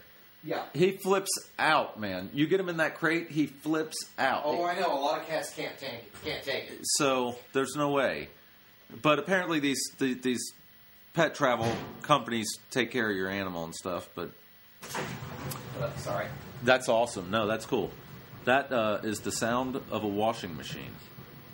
Yeah. 0.46 0.62
He 0.72 0.92
flips 0.92 1.30
out, 1.58 1.98
man. 1.98 2.30
You 2.32 2.46
get 2.46 2.60
him 2.60 2.68
in 2.68 2.76
that 2.76 2.94
crate, 2.94 3.30
he 3.30 3.46
flips 3.46 3.96
out. 4.18 4.42
Oh, 4.44 4.64
I 4.64 4.78
know. 4.78 4.92
A 4.92 5.00
lot 5.00 5.20
of 5.20 5.26
cats 5.26 5.52
can't 5.52 5.76
take 5.76 5.90
it. 5.92 6.12
Can't 6.24 6.42
take 6.44 6.70
it. 6.70 6.78
So 6.82 7.36
there's 7.52 7.74
no 7.76 7.90
way. 7.90 8.28
But 9.02 9.18
apparently 9.18 9.58
these 9.58 9.80
the, 9.98 10.14
these 10.14 10.52
pet 11.14 11.34
travel 11.34 11.70
companies 12.02 12.46
take 12.70 12.92
care 12.92 13.10
of 13.10 13.16
your 13.16 13.28
animal 13.28 13.64
and 13.64 13.74
stuff. 13.74 14.08
But 14.14 14.30
Uh, 15.80 15.90
sorry. 15.96 16.26
that's 16.62 16.88
awesome. 16.88 17.30
No, 17.30 17.46
that's 17.48 17.66
cool. 17.66 17.90
That 18.44 18.70
uh, 18.72 19.00
is 19.02 19.20
the 19.20 19.32
sound 19.32 19.74
of 19.90 20.04
a 20.04 20.08
washing 20.08 20.56
machine, 20.56 20.92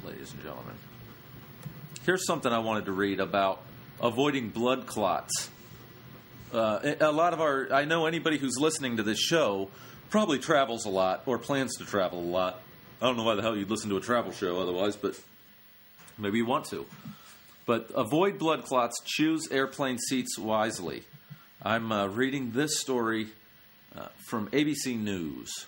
ladies 0.04 0.32
and 0.32 0.42
gentlemen. 0.42 0.74
Here's 2.04 2.26
something 2.26 2.52
I 2.52 2.58
wanted 2.58 2.84
to 2.86 2.92
read 2.92 3.20
about 3.20 3.62
avoiding 4.00 4.50
blood 4.50 4.86
clots. 4.86 5.48
Uh, 6.52 6.94
a 7.00 7.12
lot 7.12 7.32
of 7.32 7.40
our, 7.40 7.72
I 7.72 7.84
know 7.84 8.06
anybody 8.06 8.38
who's 8.38 8.58
listening 8.58 8.98
to 8.98 9.02
this 9.02 9.18
show 9.18 9.70
probably 10.10 10.38
travels 10.38 10.84
a 10.84 10.90
lot 10.90 11.22
or 11.26 11.38
plans 11.38 11.76
to 11.78 11.84
travel 11.84 12.20
a 12.20 12.22
lot. 12.28 12.60
I 13.00 13.06
don't 13.06 13.16
know 13.16 13.22
why 13.24 13.34
the 13.34 13.42
hell 13.42 13.56
you'd 13.56 13.70
listen 13.70 13.90
to 13.90 13.96
a 13.96 14.00
travel 14.00 14.32
show 14.32 14.60
otherwise, 14.60 14.96
but 14.96 15.18
maybe 16.18 16.38
you 16.38 16.46
want 16.46 16.66
to. 16.66 16.86
But 17.64 17.90
avoid 17.94 18.38
blood 18.38 18.64
clots, 18.64 19.00
choose 19.04 19.48
airplane 19.50 19.98
seats 19.98 20.38
wisely. 20.38 21.02
I'm 21.62 21.90
uh, 21.92 22.06
reading 22.08 22.50
this 22.52 22.80
story 22.80 23.28
uh, 23.96 24.08
from 24.28 24.48
ABC 24.50 24.98
News. 24.98 25.66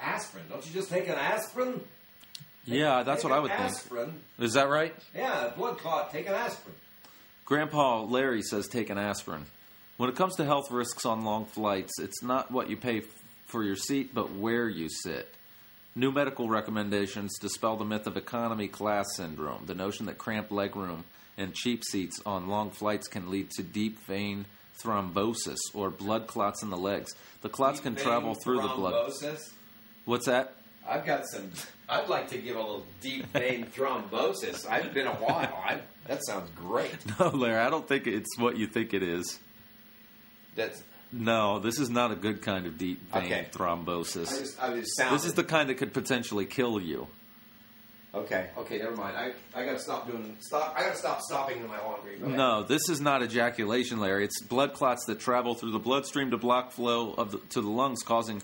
Aspirin. 0.00 0.44
Don't 0.48 0.64
you 0.66 0.72
just 0.72 0.88
take 0.90 1.08
an 1.08 1.14
aspirin? 1.14 1.80
Yeah, 2.64 3.02
that's 3.02 3.22
Take 3.22 3.30
what 3.30 3.36
I 3.36 3.40
would 3.40 3.50
think. 3.50 3.62
aspirin. 3.62 4.14
Is 4.38 4.54
that 4.54 4.68
right? 4.68 4.94
Yeah, 5.14 5.50
blood 5.56 5.78
clot. 5.78 6.12
Take 6.12 6.28
an 6.28 6.34
aspirin. 6.34 6.74
Grandpa 7.44 8.02
Larry 8.02 8.42
says 8.42 8.68
take 8.68 8.88
an 8.90 8.98
aspirin. 8.98 9.44
When 10.02 10.10
it 10.10 10.16
comes 10.16 10.34
to 10.34 10.44
health 10.44 10.72
risks 10.72 11.06
on 11.06 11.22
long 11.24 11.44
flights, 11.44 12.00
it's 12.00 12.24
not 12.24 12.50
what 12.50 12.68
you 12.68 12.76
pay 12.76 12.98
f- 12.98 13.04
for 13.46 13.62
your 13.62 13.76
seat, 13.76 14.12
but 14.12 14.34
where 14.34 14.68
you 14.68 14.88
sit. 14.90 15.32
New 15.94 16.10
medical 16.10 16.48
recommendations 16.48 17.38
dispel 17.38 17.76
the 17.76 17.84
myth 17.84 18.08
of 18.08 18.16
economy 18.16 18.66
class 18.66 19.06
syndrome, 19.14 19.64
the 19.66 19.76
notion 19.76 20.06
that 20.06 20.18
cramped 20.18 20.50
legroom 20.50 21.04
and 21.38 21.54
cheap 21.54 21.84
seats 21.84 22.20
on 22.26 22.48
long 22.48 22.72
flights 22.72 23.06
can 23.06 23.30
lead 23.30 23.52
to 23.52 23.62
deep 23.62 23.96
vein 24.00 24.46
thrombosis 24.82 25.58
or 25.72 25.88
blood 25.88 26.26
clots 26.26 26.64
in 26.64 26.70
the 26.70 26.76
legs. 26.76 27.14
The 27.42 27.48
clots 27.48 27.78
can 27.78 27.94
travel 27.94 28.34
through 28.34 28.62
the 28.62 28.74
blood. 28.74 29.08
Thrombosis. 29.08 29.52
What's 30.04 30.26
that? 30.26 30.56
I've 30.84 31.06
got 31.06 31.28
some. 31.28 31.52
I'd 31.88 32.08
like 32.08 32.28
to 32.30 32.38
give 32.38 32.56
a 32.56 32.60
little 32.60 32.86
deep 33.00 33.26
vein 33.26 33.66
thrombosis. 33.76 34.68
I've 34.68 34.92
been 34.92 35.06
a 35.06 35.14
while. 35.14 35.62
I, 35.64 35.78
that 36.08 36.26
sounds 36.26 36.50
great. 36.56 36.96
No, 37.20 37.28
Larry, 37.28 37.60
I 37.60 37.70
don't 37.70 37.86
think 37.86 38.08
it's 38.08 38.36
what 38.36 38.56
you 38.56 38.66
think 38.66 38.94
it 38.94 39.04
is. 39.04 39.38
That's. 40.54 40.82
No, 41.14 41.58
this 41.58 41.78
is 41.78 41.90
not 41.90 42.10
a 42.10 42.14
good 42.16 42.40
kind 42.40 42.66
of 42.66 42.78
deep 42.78 43.12
vein 43.12 43.24
Okay. 43.24 43.46
thrombosis. 43.52 44.56
I 44.60 44.74
just. 44.78 45.00
I. 45.00 45.10
This 45.10 45.24
is 45.24 45.34
the 45.34 45.44
kind 45.44 45.68
that 45.68 45.74
could 45.74 45.92
potentially 45.92 46.46
kill 46.46 46.80
you. 46.80 47.06
Okay. 48.14 48.48
Okay. 48.58 48.78
Never 48.78 48.96
mind. 48.96 49.16
I. 49.16 49.32
I 49.54 49.64
gotta 49.64 49.78
stop 49.78 50.06
doing. 50.06 50.36
Stop. 50.40 50.74
I 50.76 50.82
gotta 50.84 50.96
stop 50.96 51.20
stopping 51.22 51.58
in 51.58 51.66
my 51.68 51.78
laundry. 51.80 52.18
Go 52.18 52.26
ahead. 52.26 52.36
No, 52.38 52.62
this 52.62 52.88
is 52.88 53.00
not 53.00 53.22
ejaculation, 53.22 54.00
Larry. 54.00 54.24
It's 54.24 54.42
blood 54.42 54.72
clots 54.74 55.04
that 55.06 55.20
travel 55.20 55.54
through 55.54 55.72
the 55.72 55.78
bloodstream 55.78 56.30
to 56.30 56.38
block 56.38 56.72
flow 56.72 57.12
of 57.14 57.32
the, 57.32 57.38
to 57.50 57.60
the 57.60 57.70
lungs, 57.70 58.02
causing 58.02 58.42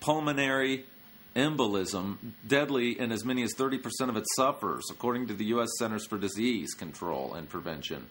pulmonary 0.00 0.84
embolism, 1.36 2.16
deadly 2.46 2.98
in 2.98 3.12
as 3.12 3.24
many 3.24 3.42
as 3.42 3.54
30% 3.54 3.80
of 4.08 4.16
its 4.16 4.28
sufferers, 4.34 4.84
according 4.90 5.28
to 5.28 5.34
the 5.34 5.44
U.S. 5.46 5.68
Centers 5.78 6.06
for 6.06 6.18
Disease 6.18 6.74
Control 6.74 7.34
and 7.34 7.48
Prevention. 7.48 8.06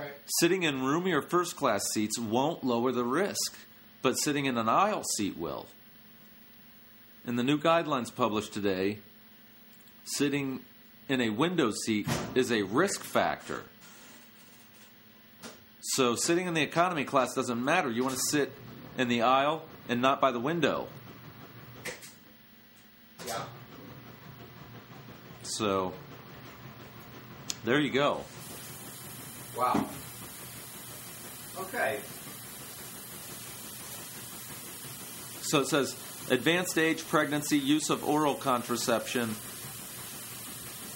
Right. 0.00 0.12
Sitting 0.38 0.62
in 0.62 0.82
roomier 0.82 1.20
first 1.20 1.56
class 1.56 1.82
seats 1.92 2.18
won't 2.18 2.64
lower 2.64 2.90
the 2.90 3.04
risk, 3.04 3.56
but 4.00 4.14
sitting 4.14 4.46
in 4.46 4.56
an 4.56 4.68
aisle 4.68 5.04
seat 5.16 5.36
will. 5.36 5.66
In 7.26 7.36
the 7.36 7.42
new 7.42 7.58
guidelines 7.58 8.14
published 8.14 8.54
today, 8.54 8.98
sitting 10.04 10.60
in 11.08 11.20
a 11.20 11.28
window 11.28 11.70
seat 11.84 12.08
is 12.34 12.50
a 12.50 12.62
risk 12.62 13.02
factor. 13.02 13.64
So 15.82 16.14
sitting 16.14 16.46
in 16.46 16.54
the 16.54 16.62
economy 16.62 17.04
class 17.04 17.34
doesn't 17.34 17.62
matter. 17.62 17.90
You 17.90 18.02
want 18.02 18.14
to 18.14 18.22
sit 18.30 18.52
in 18.96 19.08
the 19.08 19.20
aisle 19.22 19.64
and 19.88 20.00
not 20.00 20.18
by 20.20 20.30
the 20.30 20.40
window. 20.40 20.88
Yeah. 23.26 23.42
So 25.42 25.92
there 27.64 27.78
you 27.78 27.90
go. 27.90 28.24
Wow. 29.60 29.84
Okay. 31.58 31.98
So 35.42 35.60
it 35.60 35.66
says 35.66 35.94
advanced 36.30 36.78
age, 36.78 37.06
pregnancy, 37.06 37.58
use 37.58 37.90
of 37.90 38.02
oral 38.08 38.36
contraception, 38.36 39.34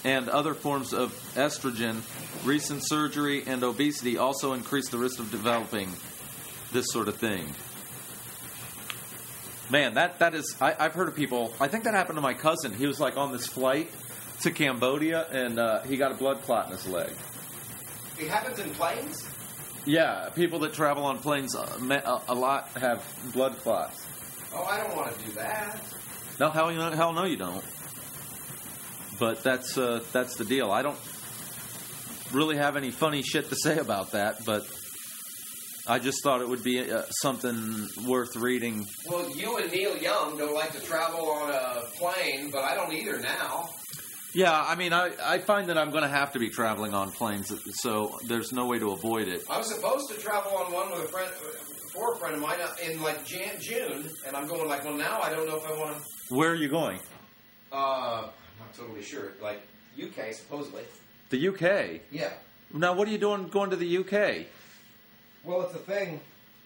and 0.03 0.27
other 0.29 0.55
forms 0.55 0.93
of 0.93 1.11
estrogen, 1.35 2.01
recent 2.43 2.81
surgery, 2.83 3.43
and 3.45 3.61
obesity 3.61 4.17
also 4.17 4.53
increase 4.53 4.89
the 4.89 4.97
risk 4.97 5.19
of 5.19 5.29
developing 5.29 5.91
this 6.71 6.87
sort 6.87 7.07
of 7.07 7.17
thing. 7.17 7.45
Man, 9.69 9.93
that, 9.93 10.17
that 10.17 10.33
is, 10.33 10.57
I, 10.59 10.75
I've 10.79 10.95
heard 10.95 11.07
of 11.07 11.15
people, 11.15 11.53
I 11.59 11.67
think 11.67 11.83
that 11.83 11.93
happened 11.93 12.17
to 12.17 12.21
my 12.21 12.33
cousin. 12.33 12.73
He 12.73 12.87
was 12.87 12.99
like 12.99 13.15
on 13.15 13.31
this 13.31 13.45
flight 13.45 13.91
to 14.41 14.49
Cambodia 14.49 15.27
and 15.27 15.59
uh, 15.59 15.81
he 15.83 15.97
got 15.97 16.11
a 16.11 16.15
blood 16.15 16.41
clot 16.41 16.65
in 16.65 16.71
his 16.71 16.87
leg. 16.87 17.13
It 18.19 18.27
happens 18.29 18.59
in 18.59 18.69
planes. 18.71 19.27
Yeah, 19.85 20.29
people 20.35 20.59
that 20.59 20.73
travel 20.73 21.03
on 21.03 21.19
planes 21.19 21.55
uh, 21.55 21.77
a, 22.27 22.33
a 22.33 22.35
lot 22.35 22.69
have 22.77 23.03
blood 23.33 23.57
clots. 23.59 24.05
Oh, 24.53 24.63
I 24.63 24.77
don't 24.77 24.95
want 24.95 25.17
to 25.17 25.25
do 25.25 25.31
that. 25.33 25.79
No, 26.39 26.49
hell, 26.49 26.71
you 26.71 26.77
know, 26.77 26.89
hell 26.91 27.13
no, 27.13 27.25
you 27.25 27.37
don't. 27.37 27.63
But 29.19 29.43
that's 29.43 29.77
uh, 29.77 30.03
that's 30.11 30.35
the 30.35 30.45
deal. 30.45 30.71
I 30.71 30.81
don't 30.81 30.99
really 32.33 32.57
have 32.57 32.75
any 32.75 32.91
funny 32.91 33.21
shit 33.21 33.49
to 33.49 33.55
say 33.55 33.77
about 33.77 34.11
that, 34.11 34.43
but 34.45 34.65
I 35.87 35.99
just 35.99 36.23
thought 36.23 36.41
it 36.41 36.49
would 36.49 36.63
be 36.63 36.91
uh, 36.91 37.03
something 37.21 37.87
worth 38.05 38.35
reading. 38.35 38.87
Well, 39.07 39.29
you 39.29 39.57
and 39.57 39.71
Neil 39.71 39.95
Young 39.97 40.37
don't 40.37 40.53
like 40.53 40.71
to 40.71 40.81
travel 40.81 41.29
on 41.29 41.51
a 41.51 41.83
plane, 41.97 42.49
but 42.51 42.63
I 42.63 42.75
don't 42.75 42.91
either 42.91 43.19
now. 43.19 43.69
Yeah, 44.35 44.51
I 44.67 44.75
mean, 44.75 44.91
I, 44.91 45.11
I 45.23 45.37
find 45.39 45.69
that 45.69 45.77
I'm 45.77 45.91
going 45.91 46.03
to 46.03 46.09
have 46.09 46.33
to 46.33 46.39
be 46.39 46.49
traveling 46.49 46.93
on 46.93 47.09
planes, 47.11 47.53
so 47.75 48.19
there's 48.27 48.51
no 48.51 48.65
way 48.67 48.77
to 48.79 48.91
avoid 48.91 49.29
it. 49.29 49.41
I 49.49 49.57
was 49.57 49.73
supposed 49.73 50.09
to 50.09 50.19
travel 50.19 50.57
on 50.57 50.73
one 50.73 50.91
with 50.91 51.05
a 51.05 51.07
friend, 51.07 51.31
for 51.93 52.13
a 52.15 52.17
friend 52.17 52.35
of 52.35 52.41
mine 52.41 52.59
uh, 52.61 52.73
in 52.83 53.01
like 53.01 53.25
Jan- 53.25 53.61
June, 53.61 54.09
and 54.27 54.35
I'm 54.35 54.45
going 54.45 54.67
like, 54.67 54.83
well, 54.83 54.93
now 54.97 55.21
I 55.21 55.29
don't 55.29 55.47
know 55.47 55.55
if 55.55 55.65
I 55.65 55.71
want 55.79 55.95
to. 55.97 56.35
Where 56.35 56.51
are 56.51 56.55
you 56.55 56.67
going? 56.67 56.99
Uh, 57.71 57.75
I'm 58.23 58.29
not 58.59 58.73
totally 58.77 59.03
sure. 59.03 59.31
Like 59.41 59.61
UK, 59.97 60.33
supposedly. 60.33 60.83
The 61.29 61.47
UK. 61.47 62.01
Yeah. 62.11 62.33
Now, 62.73 62.93
what 62.93 63.07
are 63.07 63.11
you 63.11 63.17
doing 63.17 63.47
going 63.47 63.69
to 63.69 63.77
the 63.77 63.97
UK? 63.99 64.47
Well, 65.45 65.61
it's 65.61 65.75
a 65.75 65.77
thing. 65.79 66.19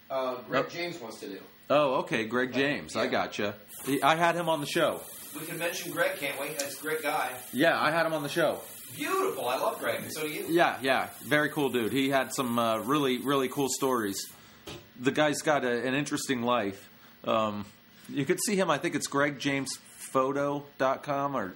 Uh, 0.10 0.42
Greg 0.48 0.66
Oh. 0.66 0.70
James 0.70 1.00
wants 1.00 1.20
to 1.20 1.28
do. 1.28 1.40
Oh, 1.70 1.98
okay, 2.00 2.26
Greg 2.26 2.52
James. 2.54 2.96
I 2.96 3.04
Yeah. 3.04 3.10
gotcha. 3.12 3.54
He- 3.86 4.02
I 4.02 4.16
had 4.16 4.36
him 4.36 4.50
on 4.50 4.60
the 4.62 4.68
show. 4.68 5.02
We 5.40 5.46
can 5.46 5.60
mention 5.60 5.92
Greg, 5.92 6.18
can't 6.18 6.40
we? 6.42 6.48
That's 6.50 6.80
a 6.80 6.82
great 6.82 7.04
guy. 7.04 7.30
Yeah, 7.54 7.80
I 7.80 7.92
had 7.92 8.04
him 8.06 8.14
on 8.14 8.24
the 8.24 8.30
show. 8.30 8.60
Beautiful. 8.96 9.48
I 9.48 9.58
love 9.58 9.78
Greg, 9.80 10.02
and 10.02 10.12
so 10.12 10.24
do 10.24 10.30
you. 10.30 10.46
Yeah, 10.50 10.78
yeah, 10.82 11.10
very 11.26 11.50
cool 11.50 11.70
dude. 11.70 11.92
He 11.94 12.10
had 12.10 12.34
some 12.34 12.58
uh, 12.58 12.80
really, 12.80 13.20
really 13.20 13.48
cool 13.48 13.68
stories. 13.70 14.18
The 15.00 15.12
guy's 15.12 15.42
got 15.44 15.64
a, 15.64 15.86
an 15.88 15.94
interesting 15.94 16.42
life. 16.42 16.90
Um, 17.24 17.66
you 18.10 18.26
could 18.26 18.40
see 18.44 18.56
him. 18.56 18.72
I 18.72 18.80
think 18.80 18.96
it's 18.96 19.08
GregJamesPhoto.com, 19.08 21.38
or 21.38 21.54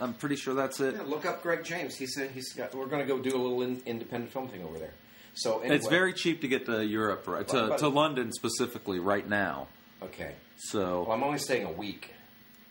I'm 0.00 0.12
pretty 0.12 0.36
sure 0.36 0.52
that's 0.54 0.78
it. 0.80 0.94
Yeah, 0.96 1.02
look 1.06 1.24
up 1.24 1.42
Greg 1.42 1.64
James. 1.64 1.96
He 1.96 2.06
said 2.06 2.30
he's 2.32 2.52
got. 2.52 2.74
We're 2.74 2.84
going 2.86 3.00
to 3.00 3.08
go 3.08 3.18
do 3.18 3.34
a 3.34 3.40
little 3.40 3.62
in, 3.62 3.80
independent 3.86 4.30
film 4.32 4.48
thing 4.48 4.62
over 4.62 4.78
there. 4.78 4.92
So 5.34 5.60
anyway, 5.60 5.76
It's 5.76 5.86
very 5.86 6.12
cheap 6.12 6.40
to 6.42 6.48
get 6.48 6.66
to 6.66 6.84
Europe, 6.84 7.26
right? 7.26 7.46
To, 7.48 7.54
But- 7.54 7.68
but- 7.70 7.78
to 7.78 7.88
London 7.88 8.32
specifically, 8.32 8.98
right 8.98 9.28
now. 9.28 9.68
okay. 10.02 10.34
So 10.56 11.04
Well, 11.04 11.12
I'm 11.12 11.22
only 11.22 11.38
staying 11.38 11.66
a 11.66 11.72
week. 11.72 12.12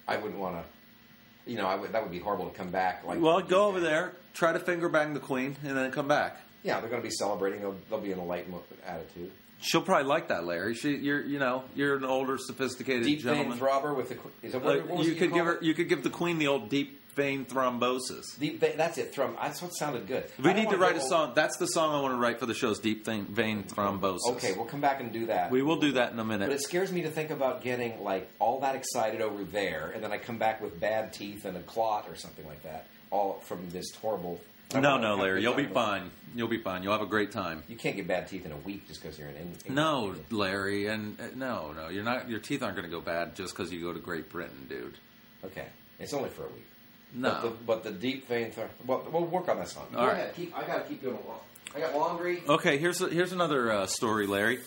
I 0.08 0.18
wouldn't 0.18 0.40
want 0.40 0.56
to. 0.58 1.50
You 1.50 1.58
know, 1.58 1.66
I 1.66 1.76
would, 1.76 1.94
that 1.94 2.02
would 2.02 2.12
be 2.12 2.20
horrible 2.20 2.50
to 2.50 2.56
come 2.56 2.72
back. 2.72 3.06
Like, 3.06 3.22
Well, 3.22 3.40
go 3.42 3.68
over 3.68 3.80
there, 3.80 4.14
try 4.34 4.52
to 4.52 4.60
finger 4.60 4.90
bang 4.90 5.14
the 5.14 5.22
queen, 5.22 5.56
and 5.64 5.78
then 5.78 5.92
come 5.92 6.08
back. 6.08 6.38
Yeah, 6.64 6.82
they're 6.82 6.90
going 6.90 7.02
to 7.02 7.08
be 7.08 7.14
celebrating. 7.14 7.62
They'll, 7.62 7.78
they'll 7.90 8.02
be 8.02 8.12
in 8.12 8.20
a 8.20 8.26
light 8.26 8.48
attitude. 8.86 9.32
She'll 9.60 9.82
probably 9.82 10.08
like 10.08 10.28
that, 10.28 10.46
Larry. 10.46 10.76
She, 10.76 10.98
you're, 10.98 11.24
you 11.26 11.40
know, 11.40 11.64
you're 11.74 11.96
an 11.96 12.04
older, 12.04 12.38
sophisticated 12.38 13.04
Deep 13.06 13.22
vein 13.22 13.54
throbber 13.54 13.96
with 13.96 14.10
the. 14.10 14.18
Is 14.46 14.52
that, 14.52 14.62
what, 14.62 14.80
Like, 14.80 14.90
what 14.90 14.98
was 15.00 15.08
you 15.08 15.16
could 15.16 15.34
give 15.34 15.46
her, 15.46 15.58
you 15.62 15.74
could 15.74 15.88
give 15.90 16.04
the 16.04 16.10
queen 16.10 16.38
the 16.38 16.48
old 16.48 16.70
deep 16.70 17.02
vein 17.18 17.46
thrombosis. 17.46 18.40
Deep 18.40 18.62
vein. 18.62 18.78
That's 18.78 18.98
it. 18.98 19.14
That's 19.14 19.62
what 19.62 19.72
sounded 19.72 20.08
good. 20.08 20.26
We 20.42 20.54
need 20.54 20.70
to 20.70 20.78
write 20.78 20.96
a 20.96 21.02
song. 21.02 21.34
That's 21.36 21.58
the 21.58 21.66
song 21.66 21.94
I 21.94 22.02
want 22.02 22.14
to 22.14 22.18
write 22.18 22.40
for 22.40 22.46
the 22.46 22.54
show's 22.54 22.80
deep 22.80 23.04
vein, 23.04 23.26
vein 23.26 23.64
thrombosis. 23.64 24.20
Okay, 24.30 24.54
we'll 24.54 24.66
come 24.66 24.80
back 24.80 25.02
and 25.02 25.12
do 25.12 25.26
that. 25.26 25.52
we 25.52 25.62
will 25.64 25.80
do 25.80 25.94
that 25.94 26.14
in 26.14 26.20
a 26.20 26.24
minute. 26.24 26.48
But 26.48 26.56
it 26.56 26.62
scares 26.62 26.92
me 26.94 27.02
to 27.02 27.10
think 27.10 27.32
about 27.32 27.62
getting 27.62 28.02
like 28.02 28.30
all 28.40 28.62
that 28.62 28.76
excited 28.76 29.20
over 29.22 29.44
there, 29.44 29.92
and 29.94 30.04
then 30.04 30.14
I 30.14 30.20
come 30.20 30.38
back 30.38 30.62
with 30.62 30.80
bad 30.80 31.12
teeth 31.12 31.44
and 31.44 31.58
a 31.58 31.62
clot 31.64 32.08
or 32.08 32.16
something 32.16 32.46
like 32.46 32.64
that, 32.64 32.86
all 33.12 33.40
from 33.42 33.70
this 33.72 33.94
horrible. 33.96 34.40
I 34.74 34.80
No, 34.80 34.98
no, 34.98 35.16
Larry, 35.16 35.42
you'll 35.42 35.56
be 35.56 35.66
fine. 35.66 36.12
You'll 36.36 36.50
be 36.50 36.62
fine. 36.62 36.84
You'll 36.84 36.92
have 36.92 37.02
a 37.02 37.06
great 37.08 37.32
time. 37.32 37.64
You 37.68 37.78
can't 37.78 37.96
get 37.96 38.08
bad 38.08 38.28
teeth 38.28 38.46
in 38.46 38.52
a 38.52 38.58
week 38.58 38.88
just 38.88 39.02
because 39.02 39.18
you're 39.18 39.30
in. 39.30 39.56
in 39.66 39.74
No, 39.74 40.14
Larry, 40.30 40.88
and 40.88 41.20
uh, 41.20 41.24
no, 41.36 41.72
no, 41.72 41.88
you're 41.90 42.04
not. 42.04 42.30
Your 42.30 42.40
teeth 42.40 42.62
aren't 42.62 42.76
going 42.76 42.88
to 42.88 42.96
go 42.96 43.02
bad 43.02 43.34
just 43.36 43.56
because 43.56 43.72
you 43.72 43.82
go 43.82 43.94
to 43.94 44.00
Great 44.00 44.30
Britain, 44.30 44.68
dude. 44.70 44.98
Okay, 45.46 45.68
it's 46.00 46.14
only 46.14 46.30
for 46.30 46.44
a 46.44 46.50
week. 46.50 46.66
No. 47.14 47.30
But 47.32 47.42
the, 47.42 47.50
but 47.66 47.84
the 47.84 47.92
deep 47.92 48.28
vein. 48.28 48.52
Th- 48.52 48.68
well, 48.86 49.08
we'll 49.12 49.26
work 49.26 49.48
on 49.50 49.58
that 49.58 49.70
song. 49.70 49.88
All 49.96 50.08
right. 50.08 50.34
Keep. 50.36 50.58
I 50.58 50.66
gotta 50.66 50.84
keep 50.84 51.02
doing 51.02 51.18
along. 51.26 51.40
I 51.76 51.80
got 51.80 51.96
laundry. 51.96 52.42
Okay, 52.48 52.78
here's 52.78 53.02
a, 53.02 53.10
here's 53.10 53.32
another 53.34 53.72
uh, 53.72 53.86
story, 53.88 54.26
Larry. 54.28 54.60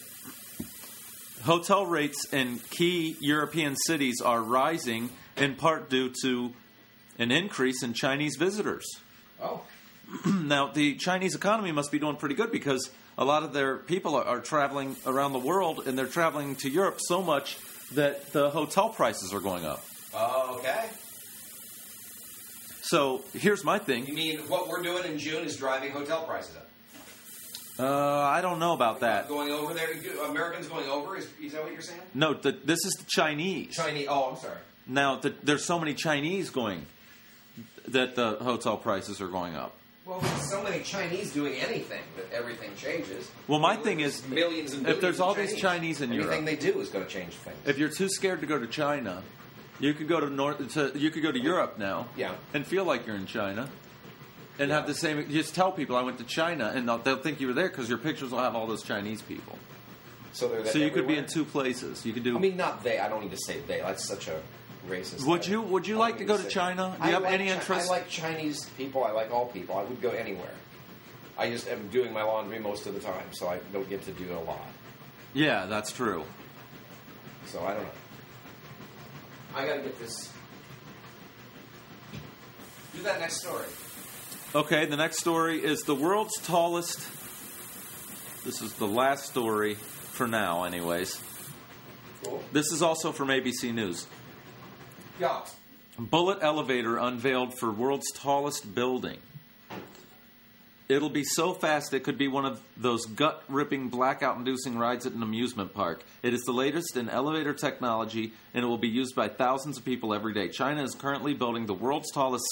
Hotel 1.44 1.86
rates 1.86 2.26
in 2.32 2.58
key 2.70 3.16
European 3.20 3.74
cities 3.86 4.20
are 4.20 4.42
rising 4.42 5.08
in 5.36 5.54
part 5.54 5.88
due 5.88 6.12
to 6.22 6.52
an 7.18 7.30
increase 7.30 7.82
in 7.82 7.94
Chinese 7.94 8.36
visitors. 8.38 8.86
Oh, 9.42 9.62
Now, 10.26 10.66
the 10.68 10.96
Chinese 10.96 11.34
economy 11.34 11.72
must 11.72 11.90
be 11.90 11.98
doing 11.98 12.16
pretty 12.16 12.34
good 12.34 12.52
because 12.52 12.90
a 13.16 13.24
lot 13.24 13.42
of 13.42 13.52
their 13.54 13.76
people 13.76 14.16
are, 14.16 14.24
are 14.24 14.40
traveling 14.40 14.96
around 15.06 15.32
the 15.32 15.38
world 15.38 15.86
and 15.86 15.96
they're 15.98 16.06
traveling 16.06 16.56
to 16.56 16.68
Europe 16.68 16.98
so 17.00 17.22
much 17.22 17.56
that 17.94 18.32
the 18.32 18.50
hotel 18.50 18.90
prices 18.90 19.32
are 19.32 19.40
going 19.40 19.64
up. 19.64 19.82
oh, 20.14 20.56
okay. 20.58 20.90
So 22.90 23.22
here's 23.34 23.62
my 23.62 23.78
thing. 23.78 24.04
You 24.08 24.14
mean 24.14 24.40
what 24.48 24.66
we're 24.66 24.82
doing 24.82 25.04
in 25.04 25.16
June 25.16 25.44
is 25.44 25.56
driving 25.56 25.92
hotel 25.92 26.24
prices 26.24 26.56
up? 26.56 26.68
Uh, 27.78 27.86
I 27.86 28.40
don't 28.40 28.58
know 28.58 28.72
about 28.72 28.98
that. 28.98 29.28
Going 29.28 29.52
over 29.52 29.72
there, 29.74 29.90
Americans 30.28 30.66
going 30.66 30.88
over 30.88 31.16
is, 31.16 31.28
is 31.40 31.52
that 31.52 31.62
what 31.62 31.72
you're 31.72 31.82
saying? 31.82 32.00
No, 32.14 32.34
the, 32.34 32.50
this 32.50 32.84
is 32.84 32.94
the 32.94 33.04
Chinese. 33.08 33.76
Chinese. 33.76 34.08
Oh, 34.10 34.30
I'm 34.32 34.36
sorry. 34.36 34.58
Now, 34.88 35.20
the, 35.20 35.32
there's 35.44 35.64
so 35.64 35.78
many 35.78 35.94
Chinese 35.94 36.50
going 36.50 36.84
that 37.86 38.16
the 38.16 38.38
hotel 38.40 38.76
prices 38.76 39.20
are 39.20 39.28
going 39.28 39.54
up. 39.54 39.76
Well, 40.04 40.20
so 40.50 40.60
many 40.60 40.82
Chinese 40.82 41.32
doing 41.32 41.54
anything 41.60 42.02
that 42.16 42.32
everything 42.32 42.70
changes. 42.74 43.30
Well, 43.46 43.60
my 43.60 43.76
thing 43.76 44.00
is, 44.00 44.26
millions 44.26 44.72
and 44.72 44.88
if 44.88 45.00
there's 45.00 45.20
all 45.20 45.34
these 45.34 45.54
Chinese 45.54 46.00
in 46.00 46.10
anything 46.10 46.28
Europe, 46.28 46.44
they 46.44 46.56
do 46.56 46.80
is 46.80 46.88
going 46.88 47.04
to 47.04 47.10
change 47.10 47.34
things. 47.34 47.56
if 47.66 47.78
you're 47.78 47.88
too 47.88 48.08
scared 48.08 48.40
to 48.40 48.48
go 48.48 48.58
to 48.58 48.66
China, 48.66 49.22
you 49.80 49.94
could 49.94 50.08
go 50.08 50.20
to 50.20 50.30
North. 50.30 50.74
To, 50.74 50.92
you 50.98 51.10
could 51.10 51.22
go 51.22 51.32
to 51.32 51.40
Europe 51.40 51.78
now, 51.78 52.06
Yeah. 52.16 52.32
and 52.54 52.66
feel 52.66 52.84
like 52.84 53.06
you're 53.06 53.16
in 53.16 53.26
China, 53.26 53.68
and 54.58 54.70
have 54.70 54.86
the 54.86 54.94
same. 54.94 55.28
Just 55.30 55.54
tell 55.54 55.72
people 55.72 55.96
I 55.96 56.02
went 56.02 56.18
to 56.18 56.24
China, 56.24 56.72
and 56.74 56.88
they'll, 56.88 56.98
they'll 56.98 57.16
think 57.16 57.40
you 57.40 57.46
were 57.48 57.52
there 57.54 57.68
because 57.68 57.88
your 57.88 57.98
pictures 57.98 58.30
will 58.30 58.38
have 58.40 58.54
all 58.54 58.66
those 58.66 58.82
Chinese 58.82 59.22
people. 59.22 59.58
so 60.32 60.48
they're 60.48 60.64
So 60.66 60.78
you 60.78 60.90
could 60.90 61.08
be 61.08 61.16
in 61.16 61.26
two 61.26 61.44
places. 61.44 62.04
You 62.06 62.12
could 62.12 62.22
do. 62.24 62.36
I 62.36 62.40
mean, 62.40 62.56
not 62.56 62.84
they. 62.84 62.98
I 62.98 63.08
don't 63.08 63.22
need 63.22 63.32
to 63.32 63.38
say 63.44 63.60
they. 63.66 63.80
That's 63.80 64.06
such 64.06 64.28
a 64.28 64.40
racist. 64.88 65.26
Would 65.26 65.42
thing. 65.44 65.52
you- 65.52 65.62
would 65.62 65.86
you 65.86 65.96
like 65.98 66.18
to 66.18 66.24
go 66.24 66.36
to 66.36 66.42
say- 66.44 66.48
China? 66.50 66.94
Do 66.98 67.02
I 67.04 67.08
you 67.08 67.14
have 67.14 67.22
like 67.24 67.32
any 67.32 67.46
Chi- 67.48 67.54
interest? 67.54 67.88
I 67.88 67.92
like 67.92 68.08
Chinese 68.08 68.66
people. 68.76 69.04
I 69.04 69.10
like 69.10 69.32
all 69.32 69.46
people. 69.46 69.76
I 69.76 69.82
would 69.84 70.00
go 70.00 70.10
anywhere. 70.10 70.54
I 71.38 71.48
just 71.50 71.68
am 71.68 71.88
doing 71.88 72.12
my 72.12 72.22
laundry 72.22 72.58
most 72.58 72.86
of 72.86 72.92
the 72.94 73.00
time, 73.00 73.32
so 73.32 73.48
I 73.48 73.58
don't 73.72 73.88
get 73.88 74.02
to 74.04 74.12
do 74.12 74.30
a 74.32 74.40
lot. 74.44 74.60
yeah, 75.32 75.64
that's 75.66 75.90
true. 75.90 76.24
So 77.46 77.64
I 77.64 77.72
don't 77.74 77.82
know. 77.84 77.90
I 79.54 79.66
got 79.66 79.74
to 79.74 79.82
get 79.82 79.98
this. 79.98 80.32
Do 82.94 83.02
that 83.02 83.20
next 83.20 83.40
story. 83.40 83.66
Okay, 84.54 84.86
the 84.86 84.96
next 84.96 85.20
story 85.20 85.62
is 85.62 85.82
the 85.82 85.94
world's 85.94 86.36
tallest. 86.42 86.98
This 88.44 88.62
is 88.62 88.72
the 88.74 88.86
last 88.86 89.26
story 89.26 89.74
for 89.74 90.26
now, 90.26 90.64
anyways. 90.64 91.20
Cool. 92.24 92.42
This 92.52 92.72
is 92.72 92.82
also 92.82 93.12
from 93.12 93.28
ABC 93.28 93.72
News. 93.72 94.06
Yeah. 95.20 95.42
Bullet 95.98 96.38
elevator 96.40 96.96
unveiled 96.96 97.58
for 97.58 97.70
world's 97.70 98.10
tallest 98.12 98.74
building. 98.74 99.18
It'll 100.90 101.08
be 101.08 101.22
so 101.22 101.54
fast 101.54 101.94
it 101.94 102.02
could 102.02 102.18
be 102.18 102.26
one 102.26 102.44
of 102.44 102.60
those 102.76 103.06
gut 103.06 103.44
ripping, 103.48 103.90
blackout 103.90 104.38
inducing 104.38 104.76
rides 104.76 105.06
at 105.06 105.12
an 105.12 105.22
amusement 105.22 105.72
park. 105.72 106.02
It 106.24 106.34
is 106.34 106.42
the 106.42 106.52
latest 106.52 106.96
in 106.96 107.08
elevator 107.08 107.54
technology 107.54 108.32
and 108.54 108.64
it 108.64 108.66
will 108.66 108.76
be 108.76 108.88
used 108.88 109.14
by 109.14 109.28
thousands 109.28 109.78
of 109.78 109.84
people 109.84 110.12
every 110.12 110.34
day. 110.34 110.48
China 110.48 110.82
is 110.82 110.96
currently 110.96 111.32
building 111.32 111.66
the 111.66 111.74
world's 111.74 112.10
tallest 112.10 112.44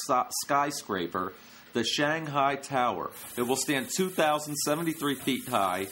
skyscraper, 0.45 1.33
the 1.73 1.83
Shanghai 1.83 2.55
Tower. 2.55 3.11
It 3.37 3.43
will 3.43 3.57
stand 3.57 3.89
2,073 3.97 5.17
feet 5.17 5.49
high, 5.49 5.89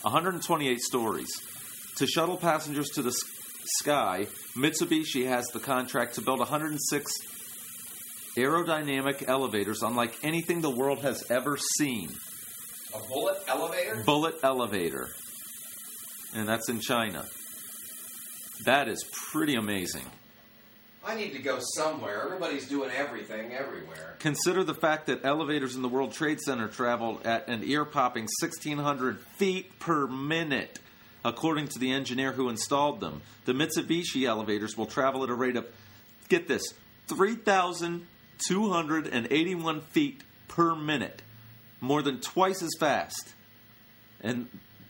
128 0.00 0.80
stories. 0.80 1.28
To 1.98 2.06
shuttle 2.06 2.38
passengers 2.38 2.88
to 2.94 3.02
the 3.02 3.14
sky, 3.80 4.28
Mitsubishi 4.56 5.26
has 5.26 5.46
the 5.48 5.60
contract 5.60 6.14
to 6.14 6.22
build 6.22 6.38
106 6.38 7.12
aerodynamic 8.36 9.28
elevators 9.28 9.82
unlike 9.82 10.16
anything 10.22 10.60
the 10.60 10.70
world 10.70 11.00
has 11.02 11.30
ever 11.30 11.56
seen. 11.56 12.10
A 12.94 12.98
bullet 13.08 13.38
elevator? 13.48 14.02
Bullet 14.04 14.34
elevator. 14.42 15.08
And 16.34 16.48
that's 16.48 16.68
in 16.68 16.80
China. 16.80 17.24
That 18.64 18.88
is 18.88 19.04
pretty 19.30 19.54
amazing. 19.54 20.04
I 21.04 21.14
need 21.14 21.32
to 21.32 21.38
go 21.38 21.58
somewhere. 21.76 22.22
Everybody's 22.24 22.68
doing 22.68 22.90
everything 22.90 23.52
everywhere. 23.52 24.16
Consider 24.18 24.64
the 24.64 24.74
fact 24.74 25.06
that 25.06 25.24
elevators 25.24 25.74
in 25.74 25.82
the 25.82 25.88
World 25.88 26.12
Trade 26.12 26.40
Center 26.40 26.68
traveled 26.68 27.26
at 27.26 27.48
an 27.48 27.62
ear 27.64 27.84
popping 27.86 28.28
1,600 28.40 29.18
feet 29.36 29.78
per 29.78 30.06
minute, 30.06 30.78
according 31.24 31.68
to 31.68 31.78
the 31.78 31.90
engineer 31.90 32.32
who 32.32 32.50
installed 32.50 33.00
them. 33.00 33.22
The 33.46 33.54
Mitsubishi 33.54 34.26
elevators 34.26 34.76
will 34.76 34.86
travel 34.86 35.24
at 35.24 35.30
a 35.30 35.34
rate 35.34 35.56
of, 35.56 35.66
get 36.28 36.46
this, 36.46 36.74
3,281 38.48 39.80
feet 39.82 40.22
per 40.48 40.74
minute, 40.74 41.22
more 41.80 42.02
than 42.02 42.20
twice 42.20 42.62
as 42.62 42.70
fast. 42.78 43.32
And 44.20 44.48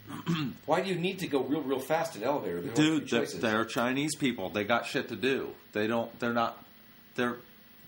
Why 0.66 0.80
do 0.80 0.88
you 0.88 0.96
need 0.96 1.20
to 1.20 1.28
go 1.28 1.40
real, 1.42 1.62
real 1.62 1.78
fast 1.78 2.16
in 2.16 2.22
elevator? 2.24 2.60
There 2.60 2.74
dude, 2.74 3.08
they're, 3.08 3.26
they're 3.26 3.64
Chinese 3.64 4.14
people. 4.16 4.50
They 4.50 4.64
got 4.64 4.86
shit 4.86 5.08
to 5.08 5.16
do. 5.16 5.50
They 5.72 5.86
don't. 5.86 6.16
They're 6.18 6.32
not. 6.32 6.64
They're, 7.14 7.36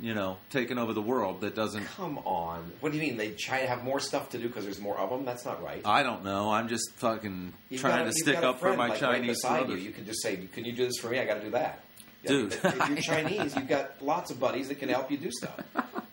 you 0.00 0.14
know, 0.14 0.36
taking 0.50 0.78
over 0.78 0.92
the 0.92 1.02
world. 1.02 1.40
That 1.40 1.56
doesn't. 1.56 1.84
Come 1.96 2.18
on. 2.18 2.70
What 2.78 2.92
do 2.92 2.98
you 2.98 3.04
mean? 3.04 3.16
They 3.16 3.30
to 3.32 3.66
have 3.66 3.82
more 3.82 3.98
stuff 3.98 4.30
to 4.30 4.38
do 4.38 4.46
because 4.46 4.64
there's 4.64 4.78
more 4.80 4.96
of 4.98 5.10
them? 5.10 5.24
That's 5.24 5.44
not 5.44 5.62
right. 5.64 5.82
I 5.84 6.04
don't 6.04 6.22
know. 6.22 6.52
I'm 6.52 6.68
just 6.68 6.92
fucking 6.96 7.52
You've 7.70 7.80
trying 7.80 8.04
got- 8.04 8.12
to 8.12 8.18
stick 8.18 8.36
a 8.36 8.50
up 8.50 8.60
for 8.60 8.68
my 8.76 8.88
like, 8.88 8.90
right 8.90 9.00
Chinese 9.00 9.40
you. 9.42 9.48
brothers. 9.66 9.82
You 9.82 9.90
can 9.90 10.06
just 10.06 10.22
say, 10.22 10.36
"Can 10.52 10.64
you 10.64 10.72
do 10.72 10.84
this 10.86 10.98
for 11.00 11.08
me? 11.08 11.18
I 11.18 11.24
got 11.24 11.34
to 11.34 11.40
do 11.44 11.50
that." 11.50 11.80
I 12.24 12.28
Dude. 12.28 12.50
mean, 12.64 12.72
if 12.74 12.88
you're 12.88 12.96
Chinese, 13.16 13.56
you've 13.56 13.68
got 13.68 14.00
lots 14.02 14.30
of 14.30 14.38
buddies 14.38 14.68
that 14.68 14.76
can 14.76 14.88
help 14.88 15.10
you 15.10 15.16
do 15.18 15.30
stuff. 15.30 15.58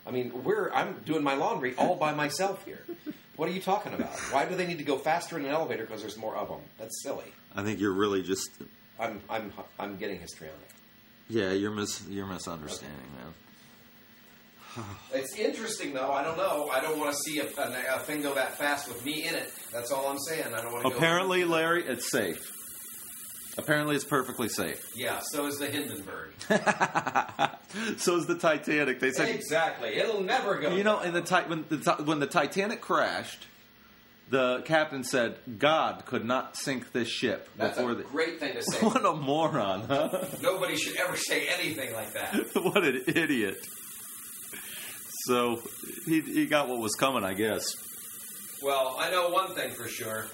I 0.08 0.12
mean, 0.12 0.44
we're 0.44 0.72
I'm 0.74 0.96
doing 1.06 1.24
my 1.24 1.36
laundry 1.36 1.76
all 1.78 1.96
by 1.96 2.14
myself 2.14 2.66
here. 2.66 2.84
What 3.36 3.48
are 3.48 3.52
you 3.52 3.62
talking 3.62 3.94
about? 3.94 4.18
Why 4.32 4.46
do 4.46 4.56
they 4.56 4.66
need 4.68 4.80
to 4.80 4.84
go 4.84 4.98
faster 4.98 5.38
in 5.38 5.46
an 5.46 5.52
elevator 5.52 5.86
because 5.86 6.02
there's 6.02 6.18
more 6.18 6.36
of 6.36 6.50
them? 6.50 6.60
That's 6.78 7.02
silly. 7.04 7.32
I 7.56 7.64
think 7.64 7.80
you're 7.80 7.94
really 7.94 8.24
just. 8.24 8.50
I'm 9.00 9.22
I'm 9.30 9.54
I'm 9.80 9.98
getting 9.98 10.20
histrionic. 10.20 10.60
Yeah, 11.30 11.52
you're 11.52 11.72
mis 11.72 12.04
you're 12.10 12.26
misunderstanding, 12.26 12.98
man. 13.18 13.34
It's 15.14 15.36
interesting 15.36 15.94
though. 15.94 16.12
I 16.12 16.24
don't 16.24 16.38
know. 16.38 16.70
I 16.72 16.80
don't 16.82 17.00
want 17.00 17.12
to 17.12 17.18
see 17.18 17.40
a, 17.40 17.46
a, 17.46 17.96
a 17.96 18.00
thing 18.00 18.22
go 18.22 18.34
that 18.36 18.58
fast 18.58 18.88
with 18.88 19.04
me 19.06 19.28
in 19.28 19.36
it. 19.36 19.52
That's 19.72 19.92
all 19.92 20.08
I'm 20.08 20.20
saying. 20.20 20.54
I 20.54 20.62
don't 20.62 20.72
want 20.72 20.86
to. 20.88 20.96
Apparently, 20.96 21.44
Larry, 21.44 21.84
it's 21.86 22.10
safe. 22.12 22.52
Apparently, 23.60 23.96
it's 23.96 24.06
perfectly 24.06 24.50
safe. 24.50 24.82
yeah. 24.96 25.20
So 25.32 25.46
is 25.46 25.58
the 25.58 25.68
Hindenburg. 25.68 26.34
so 28.00 28.16
is 28.18 28.26
the 28.26 28.38
Titanic. 28.40 29.00
They 29.00 29.12
said, 29.12 29.30
exactly. 29.30 29.90
It'll 29.98 30.22
never 30.22 30.60
go. 30.60 30.76
you 30.76 30.84
know, 30.84 31.02
in 31.02 31.14
the 31.14 31.22
ti- 31.22 31.48
when 31.48 31.66
the 31.70 31.78
Ti- 31.78 32.04
when 32.04 32.20
the 32.20 32.28
Titanic 32.28 32.82
crashed, 32.82 33.46
the 34.30 34.62
captain 34.66 35.04
said 35.04 35.38
God 35.58 36.06
could 36.06 36.24
not 36.26 36.56
sink 36.56 36.92
this 36.92 37.08
ship 37.10 37.50
that's 37.58 37.78
before 37.78 37.92
a 37.92 37.96
the. 37.96 38.04
great 38.04 38.40
thing 38.40 38.54
to 38.54 38.62
say. 38.64 38.78
What 38.86 39.06
a 39.06 39.14
moron, 39.14 39.82
huh? 39.88 40.26
Nobody 40.42 40.76
should 40.78 40.98
ever 40.98 41.16
say 41.18 41.48
anything 41.48 41.94
like 41.94 42.14
that. 42.14 42.34
what 42.56 42.84
an 42.84 43.04
idiot. 43.08 43.58
So 45.26 45.62
he, 46.06 46.22
he 46.22 46.46
got 46.46 46.70
what 46.70 46.80
was 46.80 46.96
coming, 46.96 47.24
I 47.24 47.34
guess. 47.34 47.64
Well, 48.64 48.96
I 49.00 49.10
know 49.12 49.30
one 49.30 49.54
thing 49.56 49.72
for 49.72 49.88
sure. 49.88 50.28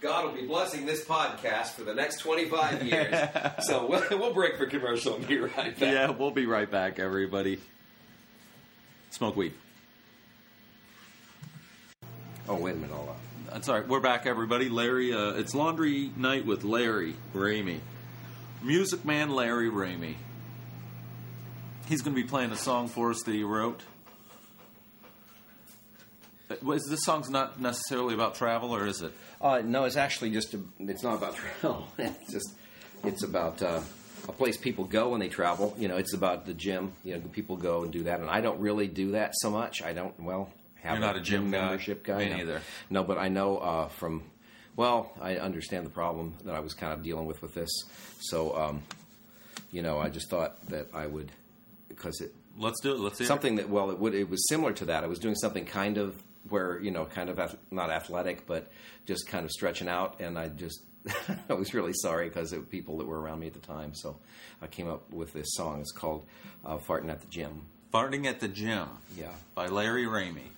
God 0.00 0.26
will 0.26 0.32
be 0.32 0.46
blessing 0.46 0.84
this 0.84 1.04
podcast 1.04 1.68
for 1.68 1.82
the 1.82 1.94
next 1.94 2.18
25 2.20 2.84
years. 2.84 3.28
so 3.60 3.86
we'll, 3.86 4.18
we'll 4.18 4.34
break 4.34 4.56
for 4.56 4.66
commercial 4.66 5.16
and 5.16 5.26
be 5.26 5.38
right 5.38 5.78
back. 5.78 5.80
Yeah, 5.80 6.10
we'll 6.10 6.30
be 6.30 6.46
right 6.46 6.70
back, 6.70 6.98
everybody. 6.98 7.58
Smoke 9.10 9.36
weed. 9.36 9.54
Oh, 12.48 12.56
wait 12.56 12.72
a 12.72 12.76
minute. 12.76 12.94
Hold 12.94 13.08
on. 13.08 13.16
That's 13.50 13.68
all 13.68 13.76
right. 13.76 13.88
We're 13.88 14.00
back, 14.00 14.26
everybody. 14.26 14.68
Larry, 14.68 15.14
uh, 15.14 15.30
it's 15.30 15.54
laundry 15.54 16.10
night 16.16 16.44
with 16.44 16.62
Larry 16.62 17.14
Ramey, 17.34 17.78
Music 18.62 19.04
Man 19.04 19.30
Larry 19.30 19.70
Ramey. 19.70 20.16
He's 21.88 22.02
going 22.02 22.14
to 22.14 22.22
be 22.22 22.28
playing 22.28 22.52
a 22.52 22.56
song 22.56 22.88
for 22.88 23.10
us 23.10 23.22
that 23.22 23.32
he 23.32 23.44
wrote. 23.44 23.82
Was 26.66 26.84
this 26.88 27.04
song's 27.04 27.30
not 27.30 27.60
necessarily 27.60 28.14
about 28.14 28.34
travel, 28.34 28.74
or 28.74 28.86
is 28.86 29.00
it? 29.02 29.12
Uh, 29.40 29.62
no, 29.64 29.84
it's 29.84 29.96
actually 29.96 30.30
just 30.30 30.52
a, 30.54 30.60
it's 30.80 31.02
not 31.02 31.14
about 31.14 31.36
travel. 31.60 31.86
it's 31.98 32.32
just 32.32 32.54
it's 33.04 33.22
about 33.22 33.62
uh, 33.62 33.80
a 34.28 34.32
place 34.32 34.56
people 34.56 34.84
go 34.84 35.10
when 35.10 35.20
they 35.20 35.28
travel. 35.28 35.74
You 35.78 35.88
know, 35.88 35.96
it's 35.96 36.12
about 36.12 36.44
the 36.46 36.54
gym. 36.54 36.92
You 37.04 37.14
know, 37.14 37.20
people 37.32 37.56
go 37.56 37.84
and 37.84 37.92
do 37.92 38.02
that, 38.04 38.20
and 38.20 38.28
I 38.28 38.40
don't 38.40 38.58
really 38.60 38.88
do 38.88 39.12
that 39.12 39.32
so 39.36 39.50
much. 39.50 39.82
I 39.82 39.92
don't. 39.92 40.18
Well, 40.20 40.50
have 40.82 40.98
You're 40.98 41.06
not 41.06 41.16
a 41.16 41.20
gym 41.20 41.50
guy? 41.50 41.60
membership 41.60 42.02
guy. 42.04 42.18
Me 42.18 42.28
no. 42.30 42.36
neither. 42.36 42.60
No, 42.90 43.04
but 43.04 43.18
I 43.18 43.28
know 43.28 43.58
uh, 43.58 43.88
from. 43.88 44.22
Well, 44.74 45.12
I 45.22 45.36
understand 45.36 45.86
the 45.86 45.90
problem 45.90 46.34
that 46.44 46.54
I 46.54 46.60
was 46.60 46.74
kind 46.74 46.92
of 46.92 47.02
dealing 47.02 47.26
with 47.26 47.40
with 47.40 47.54
this. 47.54 47.70
So, 48.20 48.54
um, 48.56 48.82
you 49.72 49.80
know, 49.82 49.98
I 49.98 50.08
just 50.10 50.28
thought 50.28 50.66
that 50.68 50.88
I 50.92 51.06
would 51.06 51.30
because 51.88 52.20
it 52.20 52.34
Let's 52.58 52.80
do 52.80 52.92
it. 52.92 52.98
Let's 53.00 53.18
see. 53.18 53.24
something 53.24 53.56
that 53.56 53.68
well 53.68 53.90
it 53.90 53.98
would 53.98 54.14
it 54.14 54.28
was 54.30 54.48
similar 54.48 54.72
to 54.74 54.86
that 54.86 55.04
i 55.04 55.06
was 55.06 55.18
doing 55.18 55.34
something 55.34 55.66
kind 55.66 55.98
of 55.98 56.22
where 56.48 56.80
you 56.80 56.90
know 56.90 57.04
kind 57.04 57.28
of 57.28 57.38
ath- 57.38 57.56
not 57.70 57.90
athletic 57.90 58.46
but 58.46 58.70
just 59.06 59.26
kind 59.28 59.44
of 59.44 59.50
stretching 59.50 59.88
out 59.88 60.20
and 60.20 60.38
i 60.38 60.48
just 60.48 60.82
i 61.48 61.52
was 61.54 61.72
really 61.74 61.92
sorry 61.94 62.28
because 62.28 62.52
of 62.52 62.68
people 62.70 62.98
that 62.98 63.06
were 63.06 63.20
around 63.20 63.38
me 63.40 63.46
at 63.46 63.54
the 63.54 63.60
time. 63.60 63.94
So 63.94 64.16
i 64.60 64.66
came 64.66 64.88
up 64.88 65.12
with 65.12 65.32
this 65.32 65.46
song. 65.54 65.80
It's 65.80 65.92
called 65.92 66.24
uh, 66.64 66.78
farting 66.78 67.10
at 67.10 67.20
the 67.20 67.28
gym. 67.28 67.66
Farting 67.92 68.26
at 68.26 68.40
the 68.40 68.48
Gym. 68.48 68.88
Yeah. 69.16 69.30
By 69.54 69.68
Larry 69.68 70.04
Ramey. 70.06 70.50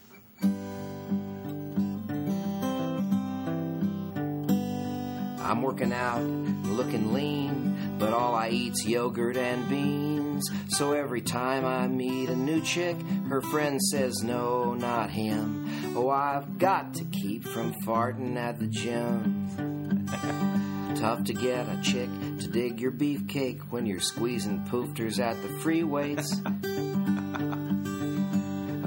I'm 5.41 5.63
working 5.63 5.93
out, 5.93 6.23
looking 6.23 7.13
lean, 7.13 7.68
but 7.99 8.13
all 8.13 8.35
I 8.35 8.51
eat's 8.51 8.87
yogurt 8.87 9.37
and 9.37 9.69
beans. 9.69 10.49
So 10.69 10.93
every 10.93 11.21
time 11.21 11.65
I 11.65 11.89
meet 11.89 12.29
a 12.29 12.37
new 12.37 12.63
chick, 12.63 12.97
her 13.29 13.41
friend 13.41 13.83
says, 13.83 14.23
No, 14.23 14.75
not 14.75 15.11
him. 15.11 15.97
Oh, 15.97 16.09
I've 16.09 16.59
got 16.59 16.95
to 16.95 17.05
keep 17.05 17.43
from 17.45 17.75
farting 17.85 18.37
at 18.37 18.61
the 18.61 18.67
gym. 18.67 20.07
Tough 20.97 21.25
to 21.25 21.35
get 21.35 21.69
a 21.69 21.79
chick 21.83 22.09
to 22.41 22.49
dig 22.49 22.81
your 22.81 22.93
beefcake 22.93 23.61
when 23.71 23.85
you're 23.87 24.01
squeezing 24.01 24.65
poofters 24.67 25.19
at 25.19 25.41
the 25.43 25.49
free 25.61 25.85
weights. 25.85 26.41
I'm 26.47 27.87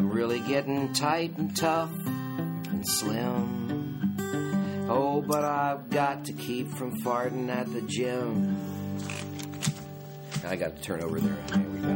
really 0.09 0.39
getting 0.39 0.93
tight 0.93 1.37
and 1.37 1.55
tough 1.55 1.91
and 2.05 2.87
slim. 2.87 4.87
Oh, 4.89 5.21
but 5.21 5.45
I've 5.45 5.89
got 5.89 6.25
to 6.25 6.33
keep 6.33 6.69
from 6.71 6.99
farting 7.01 7.49
at 7.49 7.71
the 7.71 7.81
gym. 7.81 8.70
I 10.45 10.55
got 10.55 10.75
to 10.75 10.81
turn 10.81 11.01
over 11.01 11.19
there. 11.19 11.37
Here 11.57 11.69
we 11.69 11.79
go. 11.79 11.89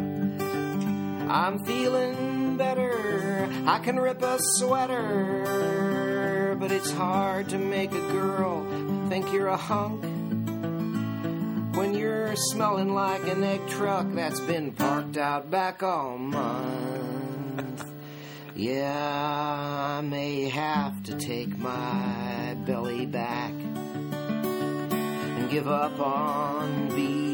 I'm 1.31 1.63
feeling 1.65 2.57
better. 2.57 3.49
I 3.65 3.79
can 3.79 3.99
rip 3.99 4.21
a 4.21 4.37
sweater. 4.39 5.75
But 6.59 6.71
it's 6.71 6.91
hard 6.91 7.49
to 7.49 7.57
make 7.57 7.91
a 7.91 8.07
girl 8.11 8.65
think 9.09 9.31
you're 9.31 9.47
a 9.47 9.57
hunk 9.57 10.03
when 11.75 11.93
you're 11.93 12.35
smelling 12.35 12.93
like 12.93 13.27
an 13.27 13.43
egg 13.43 13.67
truck 13.67 14.07
that's 14.09 14.39
been 14.39 14.71
parked 14.71 15.17
out 15.17 15.51
back 15.51 15.83
all 15.83 16.17
month. 16.17 17.85
Yeah, 18.55 19.97
I 19.99 20.01
may 20.01 20.49
have 20.49 21.03
to 21.03 21.15
take 21.15 21.57
my 21.57 22.55
belly 22.65 23.05
back 23.05 23.51
and 23.51 25.49
give 25.51 25.67
up 25.67 25.99
on 25.99 26.87
being 26.95 27.24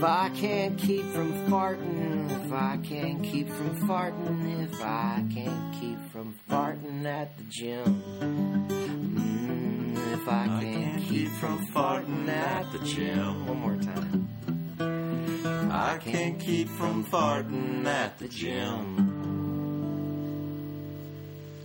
If 0.00 0.06
I 0.06 0.30
can't 0.30 0.78
keep 0.78 1.04
from 1.12 1.30
farting, 1.50 2.30
if 2.30 2.50
I 2.50 2.78
can't 2.82 3.22
keep 3.22 3.50
from 3.50 3.76
farting, 3.86 4.64
if 4.64 4.80
I 4.80 5.22
can't 5.30 5.74
keep 5.78 5.98
from 6.10 6.34
farting 6.48 7.04
at 7.04 7.36
the 7.36 7.44
gym. 7.44 8.02
Mm, 8.70 10.14
if 10.14 10.26
I 10.26 10.46
can't 10.62 11.02
keep 11.02 11.28
from 11.28 11.66
farting 11.66 12.28
at 12.28 12.72
the 12.72 12.78
gym. 12.78 13.46
One 13.46 13.60
more 13.60 13.76
time. 13.76 14.26
I 15.70 15.98
can't 15.98 16.40
keep 16.40 16.70
from 16.70 17.04
farting 17.04 17.84
at 17.84 18.18
the 18.18 18.28
gym. 18.28 18.96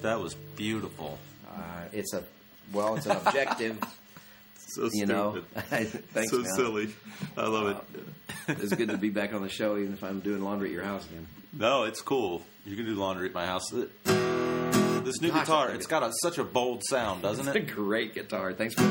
That 0.01 0.19
was 0.19 0.33
beautiful. 0.57 1.19
Uh, 1.47 1.83
it's 1.93 2.13
a 2.13 2.21
well, 2.73 2.97
it's 2.97 3.05
an 3.05 3.15
objective. 3.15 3.79
So 4.75 4.89
you 4.91 5.05
know, 5.05 5.41
thanks, 5.55 6.29
so 6.31 6.39
man. 6.39 6.55
silly. 6.55 6.89
I 7.37 7.47
love 7.47 7.85
it. 8.47 8.57
It's 8.61 8.73
good 8.75 8.89
to 8.89 8.97
be 8.97 9.09
back 9.09 9.33
on 9.33 9.41
the 9.41 9.49
show, 9.49 9.77
even 9.77 9.93
if 9.93 10.03
I'm 10.03 10.19
doing 10.19 10.41
laundry 10.41 10.67
at 10.69 10.73
your 10.73 10.83
house 10.83 11.05
again. 11.05 11.27
No, 11.53 11.83
it's 11.83 12.01
cool. 12.01 12.41
You 12.65 12.75
can 12.75 12.85
do 12.85 12.95
laundry 12.95 13.27
at 13.29 13.33
my 13.33 13.45
house. 13.45 13.69
This 13.71 15.21
new 15.21 15.29
Gosh, 15.29 15.45
guitar, 15.45 15.71
it's 15.71 15.87
got 15.87 16.03
a, 16.03 16.11
such 16.21 16.37
a 16.39 16.43
bold 16.43 16.81
sound, 16.83 17.21
doesn't 17.21 17.47
it? 17.47 17.55
It's 17.55 17.71
a 17.71 17.73
great 17.73 18.13
guitar. 18.13 18.53
Thanks 18.53 18.73
for. 18.73 18.83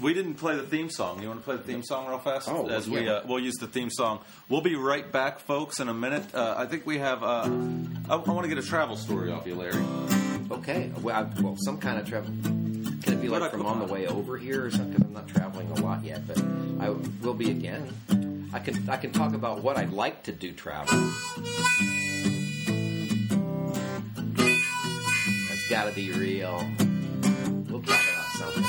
We 0.00 0.12
didn't 0.12 0.34
play 0.34 0.56
the 0.56 0.64
theme 0.64 0.90
song. 0.90 1.22
You 1.22 1.28
want 1.28 1.40
to 1.40 1.44
play 1.44 1.56
the 1.56 1.62
theme 1.62 1.84
song 1.84 2.08
real 2.08 2.18
fast? 2.18 2.48
Oh, 2.50 2.66
As 2.66 2.90
we 2.90 3.04
yeah. 3.04 3.12
uh, 3.12 3.22
we'll 3.28 3.38
use 3.38 3.54
the 3.60 3.68
theme 3.68 3.90
song. 3.90 4.18
We'll 4.48 4.60
be 4.60 4.74
right 4.74 5.10
back, 5.12 5.38
folks, 5.38 5.78
in 5.78 5.88
a 5.88 5.94
minute. 5.94 6.34
Uh, 6.34 6.54
I 6.58 6.66
think 6.66 6.84
we 6.84 6.98
have. 6.98 7.22
Uh, 7.22 7.48
I, 8.08 8.14
I 8.14 8.16
want 8.16 8.42
to 8.42 8.48
get 8.48 8.58
a 8.58 8.66
travel 8.66 8.96
story 8.96 9.30
off 9.30 9.46
you, 9.46 9.54
Larry. 9.54 9.84
Okay, 10.50 10.90
well, 11.00 11.14
I, 11.14 11.40
well, 11.40 11.56
some 11.64 11.78
kind 11.78 12.00
of 12.00 12.08
travel. 12.08 12.34
It 13.06 13.20
be 13.20 13.28
like 13.28 13.50
from 13.50 13.66
on 13.66 13.78
the 13.80 13.86
way 13.86 14.06
over 14.06 14.38
here 14.38 14.64
or 14.64 14.70
something? 14.70 15.02
I'm 15.04 15.12
not 15.12 15.28
traveling 15.28 15.70
a 15.70 15.80
lot 15.82 16.02
yet, 16.02 16.26
but 16.26 16.38
I 16.80 16.90
will 17.22 17.34
be 17.34 17.50
again. 17.50 18.50
I 18.52 18.58
can 18.60 18.88
I 18.88 18.96
can 18.96 19.12
talk 19.12 19.34
about 19.34 19.62
what 19.62 19.76
I'd 19.76 19.92
like 19.92 20.22
to 20.24 20.32
do 20.32 20.52
travel. 20.52 21.10
That's 24.34 25.68
got 25.68 25.84
to 25.88 25.92
be 25.94 26.12
real. 26.12 26.66
We'll 27.68 27.82
talk 27.82 28.00
about 28.12 28.30
something. 28.38 28.64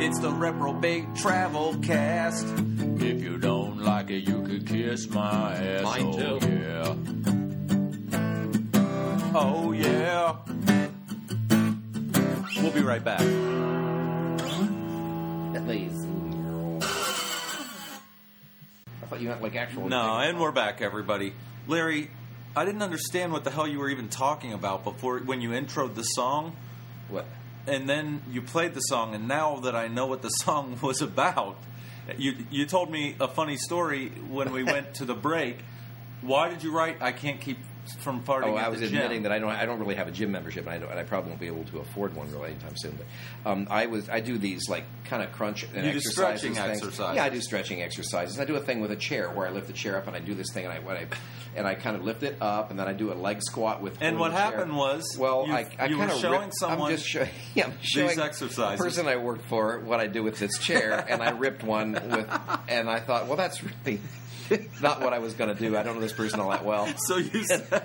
It's 0.00 0.18
the 0.20 0.30
reprobate 0.30 1.14
travel 1.16 1.76
cast. 1.82 2.46
If 3.00 3.22
you 3.22 3.38
don't 3.38 3.82
like 3.82 4.10
it, 4.10 4.28
you 4.28 4.42
could 4.42 4.66
kiss 4.66 5.08
my 5.08 5.54
ass. 5.54 5.84
Mine 5.84 6.06
oh, 6.06 6.38
too. 6.38 6.48
yeah. 6.48 7.17
Oh 9.34 9.72
yeah. 9.72 10.36
We'll 12.62 12.72
be 12.72 12.80
right 12.80 13.02
back. 13.04 13.20
At 15.54 15.66
least. 15.66 16.06
I 19.02 19.06
thought 19.06 19.20
you 19.20 19.28
meant 19.28 19.42
like 19.42 19.54
actual. 19.56 19.88
No, 19.88 20.18
and 20.18 20.40
we're 20.40 20.52
back, 20.52 20.80
everybody. 20.80 21.32
Larry, 21.66 22.10
I 22.56 22.64
didn't 22.64 22.82
understand 22.82 23.32
what 23.32 23.44
the 23.44 23.50
hell 23.50 23.66
you 23.68 23.78
were 23.78 23.88
even 23.90 24.08
talking 24.08 24.52
about 24.52 24.84
before 24.84 25.18
when 25.20 25.40
you 25.40 25.50
introed 25.50 25.94
the 25.94 26.02
song, 26.02 26.56
What? 27.08 27.26
and 27.66 27.88
then 27.88 28.22
you 28.30 28.42
played 28.42 28.74
the 28.74 28.80
song. 28.80 29.14
And 29.14 29.28
now 29.28 29.60
that 29.60 29.74
I 29.76 29.88
know 29.88 30.06
what 30.06 30.22
the 30.22 30.28
song 30.44 30.78
was 30.82 31.00
about, 31.02 31.56
you 32.16 32.34
you 32.50 32.66
told 32.66 32.90
me 32.90 33.14
a 33.20 33.28
funny 33.28 33.56
story 33.56 34.08
when 34.30 34.52
we 34.52 34.62
went 34.74 34.94
to 34.94 35.04
the 35.04 35.14
break. 35.14 35.58
Why 36.22 36.48
did 36.48 36.62
you 36.62 36.72
write 36.76 37.00
"I 37.02 37.12
can't 37.12 37.40
keep 37.40 37.58
from 37.94 38.22
farting"? 38.22 38.48
Oh, 38.52 38.56
I 38.56 38.68
was 38.68 38.80
admitting 38.82 39.22
that 39.22 39.32
I 39.32 39.38
don't. 39.38 39.50
I 39.50 39.66
don't 39.66 39.78
really 39.78 39.94
have 39.94 40.08
a 40.08 40.10
gym 40.10 40.30
membership, 40.32 40.64
and 40.66 40.74
I, 40.74 40.78
don't, 40.78 40.90
and 40.90 40.98
I 40.98 41.02
probably 41.02 41.30
won't 41.30 41.40
be 41.40 41.46
able 41.46 41.64
to 41.64 41.78
afford 41.78 42.14
one 42.14 42.30
really 42.32 42.50
anytime 42.50 42.76
soon. 42.76 42.96
But 43.44 43.50
um, 43.50 43.66
I 43.70 43.86
was. 43.86 44.08
I 44.08 44.20
do 44.20 44.38
these 44.38 44.68
like 44.68 44.84
kind 45.04 45.22
of 45.22 45.32
crunch 45.32 45.64
and 45.74 45.86
You 45.86 45.92
do 45.92 46.00
stretching 46.00 46.54
things. 46.54 46.66
exercises. 46.82 47.16
Yeah, 47.16 47.24
I 47.24 47.28
do 47.28 47.40
stretching 47.40 47.82
exercises. 47.82 48.38
I 48.38 48.44
do 48.44 48.56
a 48.56 48.60
thing 48.60 48.80
with 48.80 48.90
a 48.90 48.96
chair 48.96 49.30
where 49.30 49.46
I 49.46 49.50
lift 49.50 49.66
the 49.66 49.72
chair 49.72 49.96
up 49.96 50.06
and 50.06 50.14
I 50.16 50.20
do 50.20 50.34
this 50.34 50.52
thing, 50.52 50.66
and 50.66 50.72
I, 50.72 50.92
I 50.92 51.06
and 51.56 51.66
I 51.66 51.74
kind 51.74 51.96
of 51.96 52.04
lift 52.04 52.22
it 52.22 52.36
up, 52.40 52.70
and 52.70 52.78
then 52.78 52.86
I 52.88 52.92
do 52.92 53.12
a 53.12 53.14
leg 53.14 53.42
squat 53.42 53.82
with. 53.82 53.98
And 54.00 54.18
what 54.18 54.32
happened 54.32 54.76
was 54.76 55.16
well, 55.18 55.46
I, 55.50 55.60
I 55.78 55.88
kind 55.88 56.10
of 56.10 56.18
showing 56.18 56.52
someone 56.52 56.90
I'm 56.90 56.96
just 56.96 57.06
showing. 57.06 57.28
Yeah, 57.54 57.66
I'm 57.66 57.74
showing 57.80 58.18
exercises. 58.20 58.78
The 58.78 58.84
person 58.84 59.06
I 59.08 59.16
worked 59.16 59.44
for 59.46 59.80
what 59.80 60.00
I 60.00 60.06
do 60.06 60.22
with 60.22 60.38
this 60.38 60.58
chair, 60.58 61.04
and 61.08 61.22
I 61.22 61.30
ripped 61.30 61.62
one 61.64 61.92
with, 61.92 62.28
and 62.68 62.88
I 62.88 63.00
thought, 63.00 63.26
well, 63.26 63.36
that's 63.36 63.62
really 63.64 64.00
not 64.82 65.00
what 65.00 65.12
I 65.12 65.18
was 65.18 65.34
going 65.34 65.54
to 65.54 65.60
do. 65.60 65.76
I 65.76 65.82
don't 65.82 65.96
know 65.96 66.00
this 66.00 66.12
person 66.12 66.40
all 66.40 66.50
that 66.50 66.64
well. 66.64 66.88
So 67.06 67.16
you 67.16 67.44
said, 67.44 67.84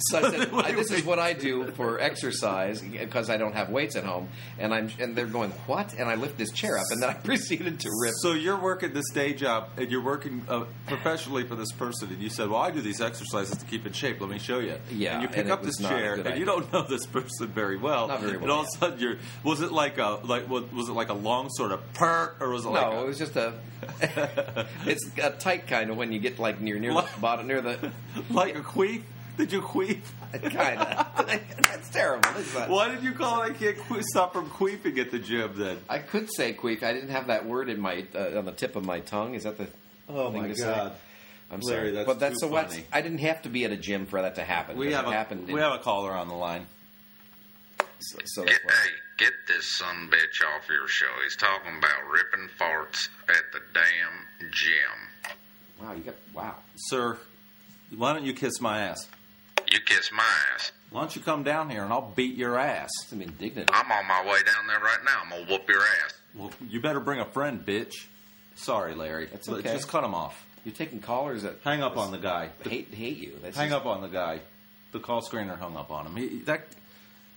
So 0.00 0.18
I 0.18 0.30
said, 0.30 0.50
I, 0.54 0.72
"This 0.72 0.90
is 0.90 1.04
what 1.04 1.18
I 1.18 1.32
do 1.32 1.70
for 1.72 2.00
exercise 2.00 2.80
because 2.82 3.30
I 3.30 3.36
don't 3.36 3.54
have 3.54 3.70
weights 3.70 3.96
at 3.96 4.04
home." 4.04 4.28
And 4.58 4.74
I'm 4.74 4.90
and 4.98 5.16
they're 5.16 5.26
going, 5.26 5.50
"What?" 5.66 5.94
And 5.94 6.08
I 6.08 6.14
lift 6.14 6.38
this 6.38 6.50
chair 6.52 6.78
up, 6.78 6.86
and 6.90 7.02
then 7.02 7.10
I 7.10 7.14
proceeded 7.24 7.80
to 7.80 7.90
rip. 8.00 8.12
So 8.22 8.32
you're 8.32 8.60
working 8.60 8.92
this 8.92 9.08
day 9.10 9.32
job, 9.32 9.70
and 9.76 9.90
you're 9.90 10.02
working 10.02 10.44
uh, 10.48 10.64
professionally 10.86 11.44
for 11.46 11.54
this 11.54 11.72
person, 11.72 12.08
and 12.08 12.20
you 12.20 12.30
said, 12.30 12.48
"Well, 12.48 12.60
I 12.60 12.70
do 12.70 12.80
these 12.80 13.00
exercises 13.00 13.56
to 13.58 13.64
keep 13.64 13.86
in 13.86 13.92
shape. 13.92 14.20
Let 14.20 14.30
me 14.30 14.38
show 14.38 14.58
you." 14.58 14.78
Yeah, 14.90 15.14
And 15.14 15.22
you 15.22 15.28
pick 15.28 15.38
and 15.38 15.52
up 15.52 15.60
this 15.60 15.78
was 15.78 15.80
not 15.80 15.92
a 15.92 15.96
chair, 15.96 16.14
and 16.14 16.38
you 16.38 16.44
don't 16.44 16.72
know 16.72 16.82
this 16.82 17.06
person 17.06 17.48
very 17.48 17.76
well. 17.76 18.08
Not 18.08 18.20
very 18.20 18.36
well. 18.36 18.42
And 18.42 18.50
all 18.50 18.60
of 18.60 18.66
a 18.66 18.78
sudden, 18.78 18.98
you're 18.98 19.16
was 19.44 19.60
it 19.60 19.72
like 19.72 19.98
a 19.98 20.20
like 20.24 20.48
was 20.48 20.70
was 20.72 20.88
it 20.88 20.92
like 20.92 21.08
a 21.08 21.14
long 21.14 21.48
sort 21.50 21.72
of 21.72 21.92
pert, 21.92 22.36
or 22.40 22.50
was 22.50 22.64
it 22.64 22.68
like 22.68 22.90
no, 22.90 22.98
a, 22.98 23.04
it 23.04 23.06
was 23.06 23.18
just 23.18 23.36
a. 23.36 23.54
it's 24.86 25.10
a 25.16 25.30
tight 25.30 25.66
kind 25.66 25.90
of 25.90 25.96
when 25.96 26.12
you 26.12 26.18
get 26.18 26.38
like 26.38 26.60
near 26.60 26.78
near 26.78 26.92
the 26.92 27.06
bottom, 27.20 27.46
near 27.46 27.60
the 27.60 27.92
like 28.30 28.56
a 28.56 28.60
queef? 28.60 29.02
Did 29.40 29.52
you 29.52 29.62
queef? 29.62 30.00
kind 30.32 30.78
of. 30.80 31.26
That's 31.62 31.88
terrible. 31.90 32.28
It's 32.36 32.54
not- 32.54 32.68
Why 32.68 32.88
did 32.94 33.02
you 33.02 33.12
call 33.12 33.42
it? 33.42 33.50
I 33.50 33.54
can't 33.54 33.76
que- 33.88 34.02
stop 34.02 34.32
from 34.34 34.50
queefing 34.50 34.98
at 34.98 35.10
the 35.10 35.18
gym. 35.18 35.52
Then 35.56 35.78
I 35.88 35.98
could 35.98 36.28
say 36.34 36.52
queef. 36.52 36.82
I 36.82 36.92
didn't 36.92 37.08
have 37.08 37.28
that 37.28 37.46
word 37.46 37.70
in 37.70 37.80
my 37.80 38.04
uh, 38.14 38.38
on 38.38 38.44
the 38.44 38.52
tip 38.52 38.76
of 38.76 38.84
my 38.84 39.00
tongue. 39.00 39.34
Is 39.34 39.44
that 39.44 39.56
the 39.56 39.66
Oh, 40.08 40.30
thing 40.30 40.42
my 40.42 40.48
to 40.48 40.56
say? 40.56 40.64
God. 40.64 40.92
I'm 41.52 41.60
Larry, 41.60 41.78
sorry, 41.80 41.90
that's 41.92 42.06
but 42.06 42.20
that's 42.20 42.34
too 42.40 42.46
so. 42.46 42.48
What's, 42.48 42.74
funny. 42.74 42.86
I 42.92 43.00
didn't 43.00 43.18
have 43.18 43.42
to 43.42 43.48
be 43.48 43.64
at 43.64 43.72
a 43.72 43.76
gym 43.76 44.06
for 44.06 44.20
that 44.22 44.34
to 44.36 44.44
happen. 44.44 44.76
we 44.76 44.86
but 44.88 44.94
have 44.96 45.06
it 45.06 45.08
a 45.08 45.12
happened. 45.12 45.48
we 45.48 45.58
have 45.60 45.72
a 45.72 45.78
caller 45.78 46.12
on 46.12 46.28
the 46.28 46.34
line. 46.34 46.66
so, 47.98 48.18
so 48.24 48.44
Get, 48.44 48.60
why. 48.64 48.72
hey, 48.72 48.90
get 49.18 49.32
this 49.48 49.76
son 49.78 50.08
bitch 50.10 50.46
off 50.46 50.68
your 50.68 50.86
show. 50.86 51.06
He's 51.24 51.36
talking 51.36 51.76
about 51.78 52.08
ripping 52.12 52.48
farts 52.60 53.08
at 53.28 53.44
the 53.52 53.60
damn 53.74 54.50
gym. 54.52 55.36
Wow, 55.82 55.94
you 55.94 56.02
got 56.02 56.14
wow. 56.34 56.54
Sir, 56.76 57.18
why 57.96 58.12
don't 58.12 58.24
you 58.24 58.32
kiss 58.34 58.60
my 58.60 58.80
ass? 58.82 59.08
You 59.70 59.78
kiss 59.80 60.10
my 60.12 60.24
ass. 60.54 60.72
Why 60.90 61.00
don't 61.02 61.14
you 61.14 61.22
come 61.22 61.42
down 61.44 61.70
here 61.70 61.84
and 61.84 61.92
I'll 61.92 62.12
beat 62.16 62.36
your 62.36 62.58
ass? 62.58 62.90
Some 63.06 63.22
indignant. 63.22 63.70
I'm 63.72 63.90
on 63.92 64.06
my 64.08 64.22
way 64.24 64.38
down 64.42 64.66
there 64.66 64.80
right 64.80 64.98
now. 65.04 65.20
I'm 65.22 65.30
gonna 65.30 65.44
whoop 65.50 65.68
your 65.68 65.80
ass. 65.80 66.14
Well, 66.34 66.50
you 66.68 66.80
better 66.80 67.00
bring 67.00 67.20
a 67.20 67.24
friend, 67.24 67.64
bitch. 67.64 67.92
Sorry, 68.56 68.94
Larry. 68.94 69.26
That's 69.26 69.46
But 69.48 69.60
okay. 69.60 69.72
Just 69.72 69.88
cut 69.88 70.02
him 70.04 70.14
off. 70.14 70.44
You're 70.64 70.74
taking 70.74 71.00
callers 71.00 71.44
that 71.44 71.56
Hang 71.64 71.82
up 71.82 71.96
on 71.96 72.10
the 72.10 72.18
guy. 72.18 72.50
hate 72.68 72.92
hate 72.92 73.18
you. 73.18 73.38
That's 73.42 73.56
Hang 73.56 73.70
just- 73.70 73.80
up 73.80 73.86
on 73.86 74.02
the 74.02 74.08
guy. 74.08 74.40
The 74.92 74.98
call 74.98 75.22
screener 75.22 75.56
hung 75.58 75.76
up 75.76 75.92
on 75.92 76.04
him. 76.06 76.16
He, 76.16 76.40
that, 76.40 76.66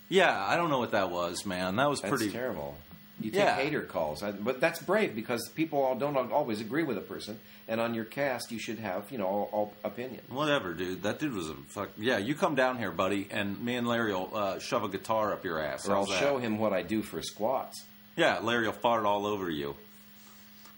yeah, 0.10 0.44
I 0.44 0.56
don't 0.58 0.72
know 0.72 0.80
what 0.80 0.92
that 0.92 1.12
was, 1.12 1.46
man. 1.46 1.76
That 1.76 1.88
was 1.88 2.02
That's 2.02 2.10
pretty. 2.10 2.32
terrible. 2.32 2.76
You 3.24 3.32
take 3.32 3.40
Yeah. 3.40 3.56
hater 3.56 3.82
calls, 3.82 4.22
I- 4.22 4.32
but 4.32 4.60
that's 4.60 4.82
brave 4.82 5.16
because 5.16 5.48
people 5.56 5.82
all 5.82 5.96
don't 5.96 6.16
always 6.32 6.60
agree 6.62 6.84
with 6.84 6.98
a 6.98 7.02
person. 7.02 7.40
And 7.68 7.80
on 7.80 7.94
your 7.94 8.04
cast, 8.06 8.52
you 8.52 8.60
should 8.60 8.80
have 8.80 9.10
you 9.12 9.18
know 9.18 9.26
all, 9.26 9.50
all 9.54 9.74
opinion. 9.84 10.22
Whatever, 10.28 10.74
dude. 10.74 11.04
That 11.04 11.20
dude 11.20 11.34
was 11.34 11.50
a 11.50 11.56
fuck. 11.70 11.90
Yeah, 11.98 12.18
you 12.18 12.36
come 12.36 12.56
down 12.56 12.78
here, 12.78 12.92
buddy, 12.92 13.28
and 13.32 13.64
me 13.64 13.76
and 13.76 13.88
Larry 13.88 14.14
will 14.14 14.30
uh, 14.36 14.60
shove 14.60 14.84
a 14.84 14.90
guitar 14.90 15.32
up 15.32 15.46
your 15.46 15.60
ass. 15.60 15.88
Or 15.88 15.96
I'll 15.96 16.06
that? 16.06 16.20
show 16.20 16.38
him 16.38 16.58
what 16.60 16.74
I 16.74 16.82
do 16.84 17.02
for 17.02 17.22
squats. 17.22 17.84
Yeah, 18.18 18.40
Larry 18.40 18.66
will 18.66 18.74
fart 18.74 19.06
all 19.06 19.26
over 19.26 19.50
you. 19.50 19.76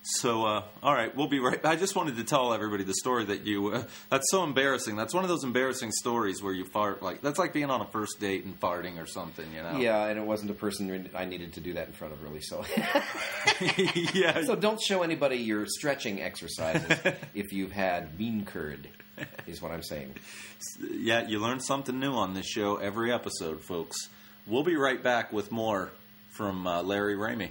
So, 0.08 0.46
uh, 0.46 0.64
all 0.84 0.94
right, 0.94 1.16
we'll 1.16 1.28
be 1.28 1.40
right. 1.40 1.66
I 1.66 1.76
just 1.76 1.96
wanted 1.96 2.18
to 2.18 2.24
tell 2.24 2.54
everybody 2.54 2.84
the 2.84 2.94
story 2.94 3.26
that 3.26 3.48
you. 3.48 3.70
Uh, 3.70 3.84
that's 4.12 4.30
so 4.30 4.44
embarrassing. 4.44 4.96
That's 4.96 5.16
one 5.16 5.24
of 5.24 5.30
those 5.32 5.44
embarrassing 5.44 5.92
stories 5.94 6.44
where 6.44 6.54
you 6.54 6.64
fart 6.64 7.02
like 7.02 7.22
that's 7.22 7.40
like 7.40 7.54
being 7.54 7.72
on 7.72 7.82
a 7.82 7.86
first 7.86 8.20
date 8.20 8.46
and 8.46 8.60
farting 8.60 9.02
or 9.02 9.08
something. 9.08 9.52
You 9.52 9.64
know? 9.64 9.80
Yeah, 9.80 10.06
and 10.06 10.20
it 10.20 10.26
wasn't 10.26 10.52
a 10.52 10.54
person 10.54 11.10
I 11.16 11.26
needed 11.26 11.54
to 11.54 11.60
do 11.60 11.74
that 11.74 11.88
in 11.88 11.94
front 11.94 12.14
of, 12.14 12.22
really. 12.22 12.42
So, 12.42 12.64
yeah. 14.14 14.44
so 14.46 14.56
don't 14.56 14.80
show 14.80 15.02
anybody 15.02 15.38
your 15.38 15.66
stretching 15.66 16.22
exercises 16.22 17.00
if 17.34 17.52
you've 17.52 17.72
had 17.72 18.16
bean 18.16 18.46
curd. 18.46 18.88
Is 19.48 19.60
what 19.60 19.72
I'm 19.72 19.82
saying. 19.82 20.14
yeah, 20.80 21.26
you 21.26 21.40
learn 21.40 21.62
something 21.62 22.00
new 22.00 22.14
on 22.14 22.36
this 22.36 22.46
show 22.46 22.76
every 22.76 23.12
episode, 23.12 23.64
folks. 23.64 23.96
We'll 24.46 24.64
be 24.64 24.76
right 24.76 25.02
back 25.02 25.34
with 25.34 25.52
more 25.52 25.92
from 26.30 26.68
uh, 26.68 26.84
Larry 26.84 27.16
Ramey. 27.16 27.50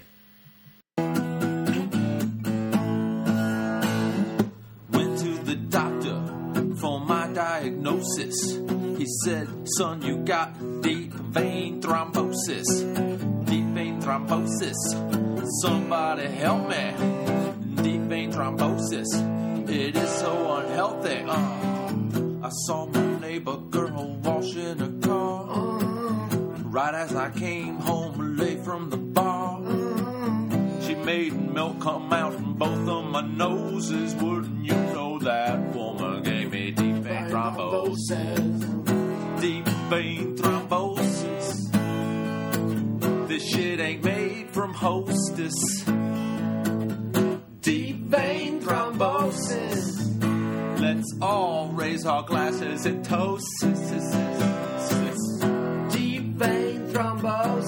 Diagnosis. 7.84 8.60
He 8.98 9.06
said, 9.24 9.48
Son, 9.76 10.02
you 10.02 10.18
got 10.18 10.82
deep 10.82 11.12
vein 11.12 11.80
thrombosis. 11.80 12.64
Deep 13.46 13.64
vein 13.66 14.00
thrombosis. 14.00 14.74
Somebody 15.62 16.26
help 16.28 16.68
me. 16.68 17.82
Deep 17.82 18.00
vein 18.02 18.32
thrombosis. 18.32 19.68
It 19.68 19.96
is 19.96 20.10
so 20.10 20.56
unhealthy. 20.56 21.24
Uh, 21.26 22.46
I 22.46 22.50
saw 22.66 22.86
my 22.86 23.18
neighbor 23.20 23.56
girl 23.56 24.18
washing 24.22 24.78
her 24.78 24.92
car. 25.02 25.78
Right 26.76 26.94
as 26.94 27.14
I 27.14 27.30
came 27.30 27.76
home 27.76 28.36
late 28.36 28.60
from 28.64 28.90
the 28.90 28.96
bar. 28.96 29.60
She 30.82 30.94
made 30.94 31.34
milk 31.34 31.80
come 31.80 32.12
out 32.12 32.34
from 32.34 32.54
both 32.54 32.88
of 32.88 33.04
my 33.04 33.20
noses. 33.22 34.14
Wouldn't 34.14 34.64
you 34.64 34.74
know 34.74 35.18
that 35.20 35.74
woman 35.74 36.22
gave 36.22 36.43
thrombosis? 37.44 39.40
Deep 39.40 39.66
vein 39.90 40.36
thrombosis. 40.36 41.68
This 43.28 43.46
shit 43.46 43.80
ain't 43.80 44.02
made 44.02 44.50
from 44.50 44.72
hostess. 44.72 45.84
Deep 47.60 47.96
vein 47.96 48.60
thrombosis. 48.60 50.80
Let's 50.80 51.14
all 51.20 51.68
raise 51.68 52.06
our 52.06 52.22
glasses 52.22 52.86
and 52.86 53.04
toast. 53.04 53.46
Deep 55.90 56.24
vein 56.24 56.86
thrombosis. 56.88 57.63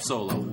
Solo. 0.00 0.47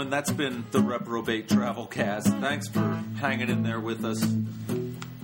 Gentlemen, 0.00 0.10
that's 0.10 0.32
been 0.32 0.64
the 0.70 0.80
Reprobate 0.80 1.46
Travel 1.46 1.86
Cast. 1.86 2.26
Thanks 2.26 2.68
for 2.68 3.02
hanging 3.18 3.50
in 3.50 3.62
there 3.62 3.80
with 3.80 4.02
us. 4.02 4.24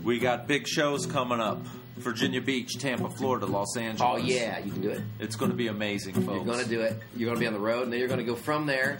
We 0.02 0.18
got 0.18 0.46
big 0.46 0.68
shows 0.68 1.06
coming 1.06 1.40
up. 1.40 1.64
Virginia 1.96 2.42
Beach, 2.42 2.76
Tampa, 2.78 3.08
Florida, 3.08 3.46
Los 3.46 3.74
Angeles. 3.78 4.02
Oh, 4.02 4.16
yeah, 4.18 4.58
you 4.58 4.70
can 4.70 4.82
do 4.82 4.90
it. 4.90 5.00
It's 5.18 5.34
going 5.34 5.50
to 5.50 5.56
be 5.56 5.68
amazing, 5.68 6.12
folks. 6.12 6.26
You're 6.26 6.44
going 6.44 6.62
to 6.62 6.68
do 6.68 6.82
it. 6.82 7.00
You're 7.16 7.28
going 7.28 7.36
to 7.36 7.40
be 7.40 7.46
on 7.46 7.54
the 7.54 7.58
road, 7.58 7.84
and 7.84 7.92
then 7.92 7.98
you're 7.98 8.08
going 8.08 8.20
to 8.20 8.24
go 8.26 8.34
from 8.34 8.66
there. 8.66 8.98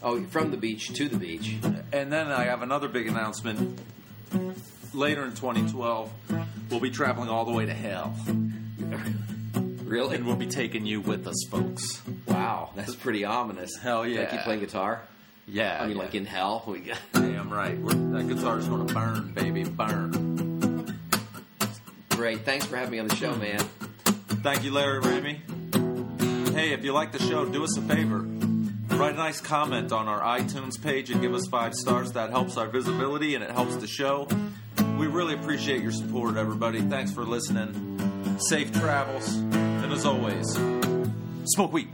Oh, 0.00 0.22
from 0.26 0.52
the 0.52 0.56
beach 0.56 0.94
to 0.94 1.08
the 1.08 1.16
beach. 1.16 1.56
And 1.92 2.12
then 2.12 2.28
I 2.28 2.44
have 2.44 2.62
another 2.62 2.86
big 2.86 3.08
announcement. 3.08 3.80
Later 4.94 5.24
in 5.24 5.32
2012, 5.32 6.12
we'll 6.70 6.78
be 6.78 6.90
traveling 6.90 7.28
all 7.28 7.44
the 7.44 7.52
way 7.52 7.66
to 7.66 7.74
hell. 7.74 8.14
Really? 9.90 10.14
And 10.14 10.24
we'll 10.24 10.36
be 10.36 10.46
taking 10.46 10.86
you 10.86 11.00
with 11.00 11.26
us, 11.26 11.34
folks. 11.50 12.00
Wow, 12.30 12.70
that's 12.76 12.94
pretty 12.94 13.24
ominous. 13.24 13.76
Hell 13.76 14.06
yeah. 14.06 14.20
Like 14.20 14.32
you 14.32 14.38
playing 14.38 14.60
guitar? 14.60 15.02
Yeah. 15.46 15.78
I 15.80 15.86
mean, 15.86 15.96
yeah. 15.96 16.02
like 16.02 16.14
in 16.14 16.26
hell? 16.26 16.64
We 16.66 16.80
got. 16.80 16.98
Damn 17.12 17.50
right. 17.50 17.78
We're, 17.78 17.92
that 17.92 18.28
guitar's 18.28 18.66
going 18.66 18.86
to 18.86 18.94
burn, 18.94 19.32
baby, 19.32 19.64
burn. 19.64 20.96
Great. 22.10 22.44
Thanks 22.44 22.66
for 22.66 22.76
having 22.76 22.92
me 22.92 22.98
on 22.98 23.08
the 23.08 23.16
show, 23.16 23.34
man. 23.34 23.60
Thank 24.42 24.64
you, 24.64 24.72
Larry 24.72 25.00
Ramey. 25.00 26.54
Hey, 26.54 26.72
if 26.72 26.84
you 26.84 26.92
like 26.92 27.12
the 27.12 27.18
show, 27.18 27.44
do 27.44 27.64
us 27.64 27.76
a 27.76 27.82
favor. 27.82 28.26
Write 28.90 29.14
a 29.14 29.16
nice 29.16 29.40
comment 29.40 29.92
on 29.92 30.08
our 30.08 30.20
iTunes 30.38 30.80
page 30.80 31.10
and 31.10 31.22
give 31.22 31.32
us 31.32 31.46
five 31.46 31.74
stars. 31.74 32.12
That 32.12 32.30
helps 32.30 32.56
our 32.56 32.66
visibility 32.66 33.34
and 33.34 33.42
it 33.42 33.50
helps 33.50 33.76
the 33.76 33.86
show. 33.86 34.28
We 34.98 35.06
really 35.06 35.34
appreciate 35.34 35.82
your 35.82 35.92
support, 35.92 36.36
everybody. 36.36 36.82
Thanks 36.82 37.10
for 37.10 37.24
listening. 37.24 38.38
Safe 38.38 38.70
travels. 38.72 39.36
And 39.36 39.90
as 39.92 40.04
always, 40.04 40.52
smoke 41.44 41.72
weed. 41.72 41.88